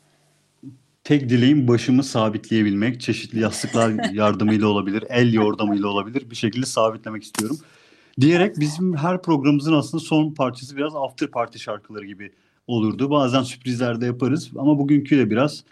Tek 1.06 1.30
dileğim 1.30 1.68
başımı 1.68 2.04
sabitleyebilmek. 2.04 3.02
Çeşitli 3.02 3.40
yastıklar 3.40 3.94
yardımıyla 4.14 4.68
olabilir, 4.68 5.04
el 5.10 5.34
yordamıyla 5.34 5.88
olabilir. 5.88 6.30
Bir 6.30 6.36
şekilde 6.36 6.66
sabitlemek 6.66 7.24
istiyorum. 7.24 7.58
Diyerek 8.22 8.60
bizim 8.60 8.98
her 8.98 9.22
programımızın 9.22 9.74
aslında 9.74 10.04
son 10.04 10.32
parçası 10.34 10.78
biraz 10.78 10.96
after 10.96 11.28
party 11.28 11.58
şarkıları 11.58 12.06
gibi 12.06 12.32
olurdu. 12.68 13.10
Bazen 13.10 13.44
sürprizler 13.44 14.02
de 14.02 14.06
yaparız 14.06 14.52
ama 14.58 14.80
bugünkü 14.80 15.18
de 15.18 15.30
biraz 15.30 15.64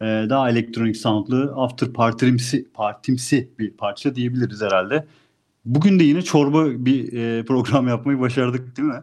e, 0.00 0.04
daha 0.04 0.50
elektronik 0.50 0.96
soundlı 0.96 1.54
after 1.56 1.92
partimsi, 1.92 2.72
partimsi 2.74 3.50
bir 3.58 3.70
parça 3.70 4.14
diyebiliriz 4.14 4.62
herhalde. 4.62 5.06
Bugün 5.64 5.98
de 5.98 6.04
yine 6.04 6.22
çorba 6.22 6.64
bir 6.66 7.12
e, 7.12 7.44
program 7.44 7.88
yapmayı 7.88 8.20
başardık 8.20 8.76
değil 8.76 8.88
mi? 8.88 9.02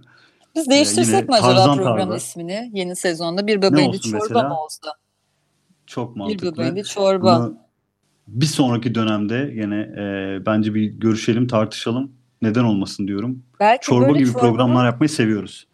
Biz 0.56 0.70
değiştirsek 0.70 1.16
yine 1.16 1.22
mi 1.22 1.36
acaba 1.36 1.56
Tarzan 1.56 1.78
program 1.78 2.10
tarzı. 2.10 2.18
ismini 2.18 2.72
yeni 2.74 2.96
sezonda? 2.96 3.48
Bir 3.48 3.62
bebeğinde 3.62 3.90
olsun 3.90 4.12
çorba 4.12 4.24
mesela? 4.24 4.50
mı 4.50 4.64
olsa? 4.64 4.92
Çok 5.90 6.16
Bir 6.16 6.20
mantıklı. 6.20 6.58
bebeğinde 6.58 6.84
çorba. 6.84 7.40
Bunu 7.40 7.58
bir 8.28 8.46
sonraki 8.46 8.96
dönemde 8.96 9.52
yine 9.56 9.76
e, 9.82 10.46
bence 10.46 10.74
bir 10.74 10.84
görüşelim, 10.86 11.48
tartışalım. 11.48 12.12
Neden 12.42 12.64
olmasın 12.64 13.08
diyorum. 13.08 13.44
Belki 13.60 13.86
Çorba 13.86 14.12
gibi 14.12 14.30
çorbanın- 14.30 14.40
programlar 14.40 14.86
yapmayı 14.86 15.10
seviyoruz. 15.10 15.68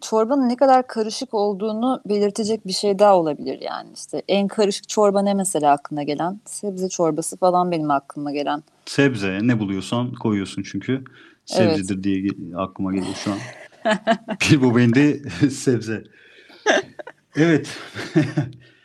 çorbanın 0.00 0.48
ne 0.48 0.56
kadar 0.56 0.86
karışık 0.86 1.34
olduğunu 1.34 2.00
belirtecek 2.08 2.66
bir 2.66 2.72
şey 2.72 2.98
daha 2.98 3.16
olabilir 3.18 3.58
yani 3.60 3.88
işte 3.94 4.22
en 4.28 4.48
karışık 4.48 4.88
çorba 4.88 5.22
ne 5.22 5.34
mesela 5.34 5.72
aklına 5.72 6.02
gelen 6.02 6.40
sebze 6.44 6.88
çorbası 6.88 7.36
falan 7.36 7.70
benim 7.70 7.90
aklıma 7.90 8.32
gelen 8.32 8.62
Sebze 8.84 9.38
ne 9.42 9.58
buluyorsan 9.60 10.12
koyuyorsun 10.14 10.62
çünkü. 10.62 11.04
Sebzedir 11.44 12.02
diye 12.02 12.16
ge- 12.16 12.56
aklıma 12.56 12.92
geliyor 12.94 13.14
şu 13.14 13.30
an. 13.32 13.38
bir 14.50 14.62
bu 14.62 14.76
bende 14.76 15.18
sebze. 15.50 16.04
Evet. 17.36 17.78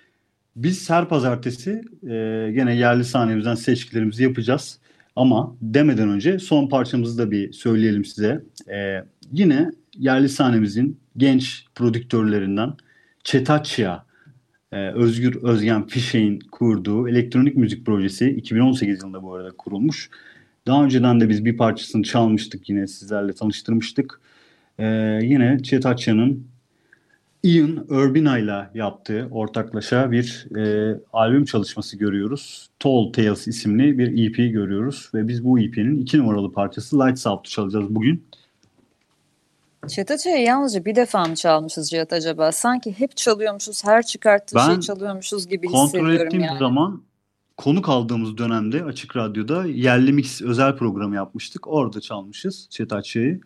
Biz 0.56 0.90
her 0.90 1.10
pazartesi 1.10 1.72
e, 2.04 2.52
gene 2.56 2.76
yerli 2.76 3.04
sahnemizden 3.04 3.56
seçkilerimizi 3.56 4.24
yapacağız. 4.24 4.80
Ama 5.16 5.56
demeden 5.62 6.10
önce 6.10 6.40
son 6.40 6.70
parçamızı 6.70 7.18
da 7.18 7.32
bir 7.32 7.54
söyleyelim 7.54 8.06
size. 8.06 8.44
E, 8.72 9.04
yine 9.32 9.72
yerli 9.98 10.30
sahnemizin 10.30 11.00
genç 11.18 11.66
prodüktörlerinden 11.76 12.74
Çetaçya, 13.24 14.06
e, 14.72 14.92
Özgür 14.92 15.44
Özgen 15.44 15.88
Fişek'in 15.88 16.40
kurduğu 16.40 17.10
elektronik 17.10 17.56
müzik 17.56 17.86
projesi 17.86 18.30
2018 18.30 19.02
yılında 19.02 19.24
bu 19.24 19.34
arada 19.34 19.52
kurulmuş. 19.58 20.10
Daha 20.68 20.84
önceden 20.84 21.20
de 21.20 21.30
biz 21.30 21.46
bir 21.46 21.58
parçasını 21.58 22.04
çalmıştık 22.04 22.70
yine 22.70 22.88
sizlerle 22.88 23.34
tanıştırmıştık. 23.34 24.22
E, 24.80 24.86
yine 25.24 25.60
Çetaçya'nın 25.64 26.48
Ian 27.44 27.86
Urbina 27.90 28.38
ile 28.38 28.70
yaptığı 28.74 29.28
ortaklaşa 29.32 30.12
bir 30.12 30.48
e, 30.58 30.96
albüm 31.14 31.46
çalışması 31.46 31.98
görüyoruz. 31.98 32.70
Tall 32.80 33.12
Tales 33.14 33.48
isimli 33.48 33.98
bir 33.98 34.30
EP 34.30 34.54
görüyoruz 34.54 35.10
ve 35.14 35.28
biz 35.28 35.44
bu 35.46 35.60
EP'nin 35.60 36.02
iki 36.02 36.18
numaralı 36.18 36.52
parçası 36.52 37.00
Lights 37.00 37.28
Out'u 37.28 37.50
çalacağız 37.50 37.86
bugün. 37.90 38.26
Çetaçayı 39.88 40.46
yalnızca 40.46 40.86
bir 40.86 40.96
defa 40.96 41.26
mı 41.26 41.36
çalmışız 41.36 41.90
Cihat 41.90 42.14
acaba? 42.14 42.52
Sanki 42.52 43.00
hep 43.00 43.18
çalıyormuşuz, 43.18 43.84
her 43.86 44.06
çıkarttığı 44.06 44.60
şey 44.60 44.76
Ben 44.76 44.80
çalıyormuşuz 44.80 45.48
gibi 45.48 45.68
Kontrol 45.68 45.86
hissediyorum 45.86 46.26
ettiğim 46.28 46.44
yani. 46.44 46.60
zaman 46.60 47.04
konuk 47.58 47.90
aldığımız 47.90 48.38
dönemde 48.38 48.84
Açık 48.84 49.16
Radyo'da 49.16 49.66
yerli 49.66 50.14
mix 50.14 50.42
özel 50.42 50.76
programı 50.76 51.16
yapmıştık. 51.16 51.68
Orada 51.68 52.02
çalmışız 52.02 52.68
Çetaçya'yı. 52.70 53.42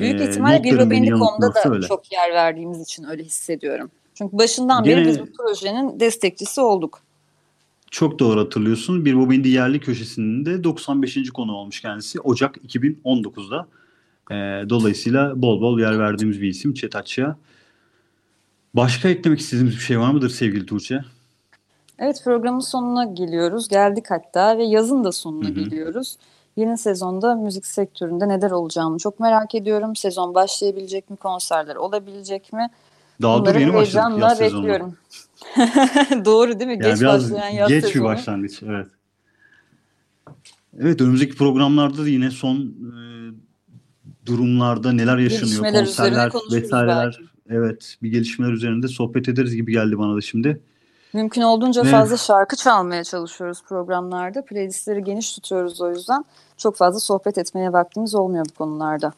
Büyük 0.00 0.20
Ee, 0.20 0.28
ihtimalle 0.30 0.64
bir 0.64 0.70
notlarım 0.72 0.90
beni 0.90 1.10
Robendi.com'da 1.10 1.54
da 1.54 1.74
öyle. 1.74 1.86
çok 1.86 2.12
yer 2.12 2.34
verdiğimiz 2.34 2.80
için 2.82 3.04
öyle 3.04 3.22
hissediyorum. 3.24 3.90
Çünkü 4.14 4.38
başından 4.38 4.82
Gene- 4.84 4.96
beri 4.96 5.06
biz 5.08 5.20
bu 5.20 5.26
projenin 5.32 6.00
destekçisi 6.00 6.60
olduk. 6.60 7.00
Çok 7.90 8.18
doğru 8.18 8.40
hatırlıyorsun. 8.40 9.04
Bir 9.04 9.16
Bobindi 9.16 9.48
yerli 9.48 9.80
köşesinin 9.80 10.44
de 10.46 10.64
95. 10.64 11.30
konu 11.30 11.52
olmuş 11.56 11.80
kendisi. 11.80 12.20
Ocak 12.20 12.56
2019'da. 12.56 13.66
Ee, 14.30 14.34
dolayısıyla 14.70 15.42
bol 15.42 15.60
bol 15.60 15.78
yer 15.80 15.98
verdiğimiz 15.98 16.40
bir 16.42 16.48
isim 16.48 16.74
Çetaçya. 16.74 17.36
Başka 18.74 19.08
eklemek 19.08 19.40
istediğimiz 19.40 19.74
bir 19.74 19.80
şey 19.80 20.00
var 20.00 20.10
mıdır 20.10 20.30
sevgili 20.30 20.66
Tuğçe? 20.66 21.00
Evet 21.98 22.20
programın 22.24 22.60
sonuna 22.60 23.04
geliyoruz. 23.04 23.68
Geldik 23.68 24.04
hatta 24.08 24.58
ve 24.58 24.64
yazın 24.64 25.04
da 25.04 25.12
sonuna 25.12 25.44
Hı 25.48 25.52
hı. 25.52 25.54
geliyoruz. 25.54 26.16
Yeni 26.56 26.78
sezonda 26.78 27.34
müzik 27.34 27.66
sektöründe 27.66 28.28
neler 28.28 28.50
olacağını 28.50 28.98
çok 28.98 29.20
merak 29.20 29.54
ediyorum. 29.54 29.96
Sezon 29.96 30.34
başlayabilecek 30.34 31.10
mi? 31.10 31.16
Konserler 31.16 31.76
olabilecek 31.76 32.52
mi? 32.52 32.70
Daha 33.22 33.38
dur 33.38 33.40
Bunları 33.40 33.60
yeni 33.60 33.74
başladık 33.74 34.18
yaz 34.18 34.40
bekliyorum. 34.40 34.96
Doğru 36.24 36.60
değil 36.60 36.70
mi? 36.70 36.78
Yani 36.82 36.94
geç 36.94 37.02
başlayan 37.02 37.48
yaz 37.48 37.68
geç 37.68 37.84
sezonu. 37.84 38.02
bir 38.02 38.08
başlangıç. 38.08 38.62
Evet. 38.62 38.86
Evet 40.80 41.00
önümüzdeki 41.00 41.36
programlarda 41.36 41.98
da 41.98 42.08
yine 42.08 42.30
son 42.30 42.56
e, 42.56 43.00
durumlarda 44.26 44.92
neler 44.92 45.18
yaşanıyor, 45.18 45.72
konserler 45.72 46.30
vesaireler. 46.52 47.06
belki. 47.06 47.30
Evet 47.48 47.96
bir 48.02 48.10
gelişmeler 48.10 48.52
üzerinde 48.52 48.88
sohbet 48.88 49.28
ederiz 49.28 49.54
gibi 49.54 49.72
geldi 49.72 49.98
bana 49.98 50.16
da 50.16 50.20
şimdi. 50.20 50.60
Mümkün 51.14 51.42
olduğunca 51.42 51.82
Evet. 51.82 51.90
fazla 51.90 52.16
şarkı 52.16 52.56
çalmaya 52.56 53.04
çalışıyoruz 53.04 53.62
programlarda. 53.68 54.44
Playlistleri 54.44 55.04
geniş 55.04 55.32
tutuyoruz 55.34 55.80
o 55.80 55.90
yüzden. 55.90 56.24
Çok 56.56 56.76
fazla 56.76 57.00
sohbet 57.00 57.38
etmeye 57.38 57.72
vaktimiz 57.72 58.14
olmuyor 58.14 58.44
bu 58.50 58.54
konularda. 58.54 59.12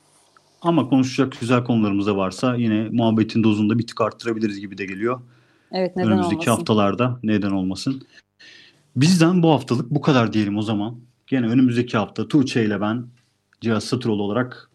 Ama 0.62 0.88
konuşacak 0.88 1.40
güzel 1.40 1.64
konularımız 1.64 2.06
da 2.06 2.16
varsa 2.16 2.54
yine 2.56 2.88
muhabbetin 2.92 3.44
dozunu 3.44 3.70
da 3.70 3.78
bir 3.78 3.86
tık 3.86 4.00
arttırabiliriz 4.00 4.60
gibi 4.60 4.78
de 4.78 4.86
geliyor. 4.86 5.20
Evet 5.72 5.96
neden 5.96 6.10
Önümüzdeki 6.10 6.34
olmasın? 6.36 6.50
haftalarda 6.50 7.18
neden 7.22 7.50
olmasın. 7.50 8.02
Bizden 8.96 9.42
bu 9.42 9.50
haftalık 9.50 9.90
bu 9.90 10.00
kadar 10.00 10.32
diyelim 10.32 10.58
o 10.58 10.62
zaman. 10.62 10.96
Gene 11.26 11.46
önümüzdeki 11.46 11.96
hafta 11.98 12.28
Tuğçe 12.28 12.64
ile 12.64 12.80
ben 12.80 13.06
Cihaz 13.60 13.84
Satıroğlu 13.84 14.22
olarak 14.22 14.70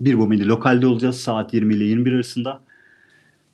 bir 0.00 0.18
bomini 0.18 0.46
lokalde 0.48 0.86
olacağız 0.86 1.20
saat 1.20 1.54
20 1.54 1.74
ile 1.74 1.84
21 1.84 2.12
arasında. 2.12 2.60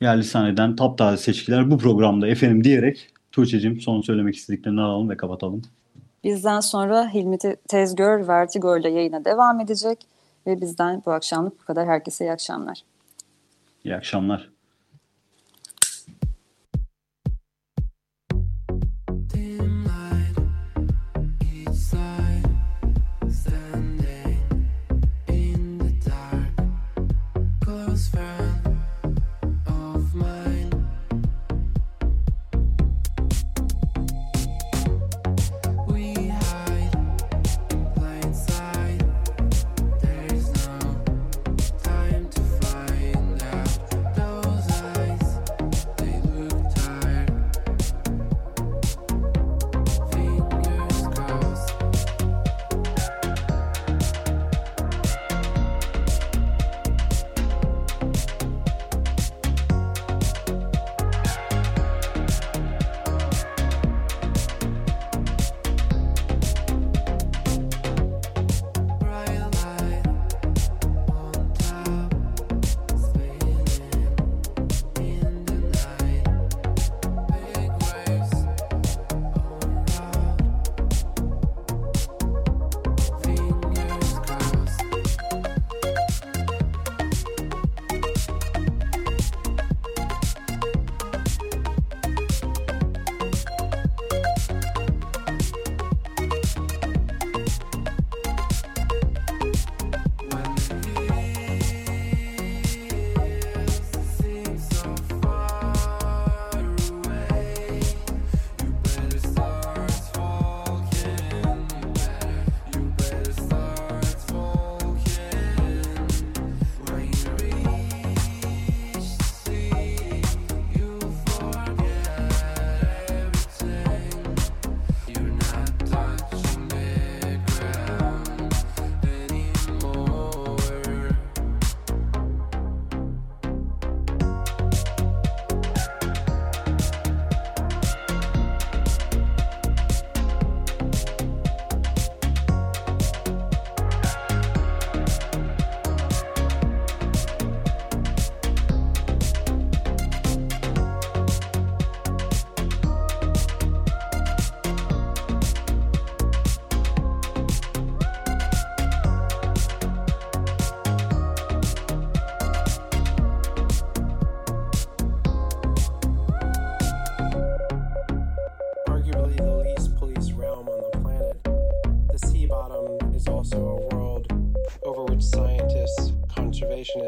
Yerli 0.01 0.23
sahneden 0.23 0.75
taptaze 0.75 1.23
seçkiler 1.23 1.71
bu 1.71 1.77
programda 1.77 2.27
efendim 2.27 2.63
diyerek 2.63 3.07
Tuğçe'cim 3.31 3.81
son 3.81 4.01
söylemek 4.01 4.35
istediklerini 4.35 4.81
alalım 4.81 5.09
ve 5.09 5.17
kapatalım. 5.17 5.61
Bizden 6.23 6.59
sonra 6.59 7.13
Hilmi 7.13 7.37
Te- 7.37 7.55
Tezgör 7.67 8.27
Vertigo 8.27 8.77
ile 8.77 8.89
yayına 8.89 9.25
devam 9.25 9.59
edecek. 9.59 9.97
Ve 10.47 10.61
bizden 10.61 11.03
bu 11.05 11.11
akşamlık 11.11 11.59
bu 11.61 11.65
kadar. 11.65 11.87
Herkese 11.87 12.25
iyi 12.25 12.31
akşamlar. 12.31 12.81
İyi 13.83 13.95
akşamlar. 13.95 14.49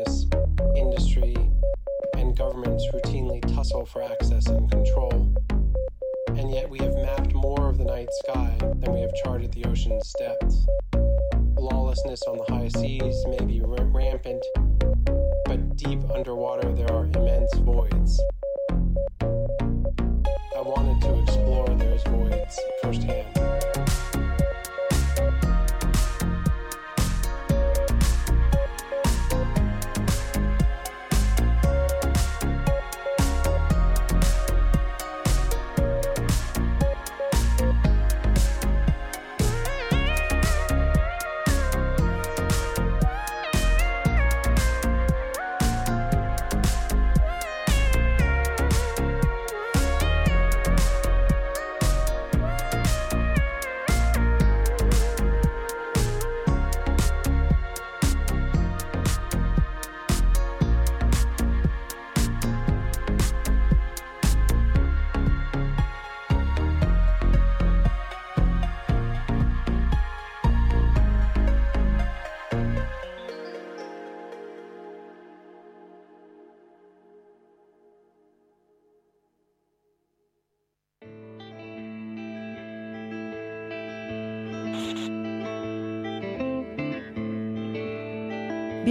Conservationists, 0.10 0.78
industry, 0.78 1.36
and 2.18 2.38
governments 2.38 2.86
routinely 2.94 3.42
tussle 3.54 3.86
for 3.86 4.02
access 4.02 4.48
and 4.48 4.70
control. 4.70 5.34
And 6.30 6.52
yet 6.52 6.70
we 6.70 6.80
have 6.80 6.96
mapped 6.96 7.34
more 7.34 7.70
of 7.70 7.78
the 7.78 7.86
night 7.86 8.10
sky 8.24 8.56
than 8.60 8.94
we 8.94 9.02
have 9.02 9.14
charted 9.24 9.52
the 9.52 9.66
ocean's 9.66 10.14
depths. 10.18 10.66
Lawlessness 11.58 12.24
on 12.24 12.38
the 12.38 12.54
high 12.54 12.70
seas 12.70 13.26
may 13.28 13.46
be 13.46 13.62
ra- 13.62 13.86
rampant, 13.92 14.44
but 15.46 15.76
deep 15.76 16.00
underwater 16.12 16.74
there 16.74 16.92
are 16.92 17.06
immense 17.06 17.54
voids. 17.58 18.22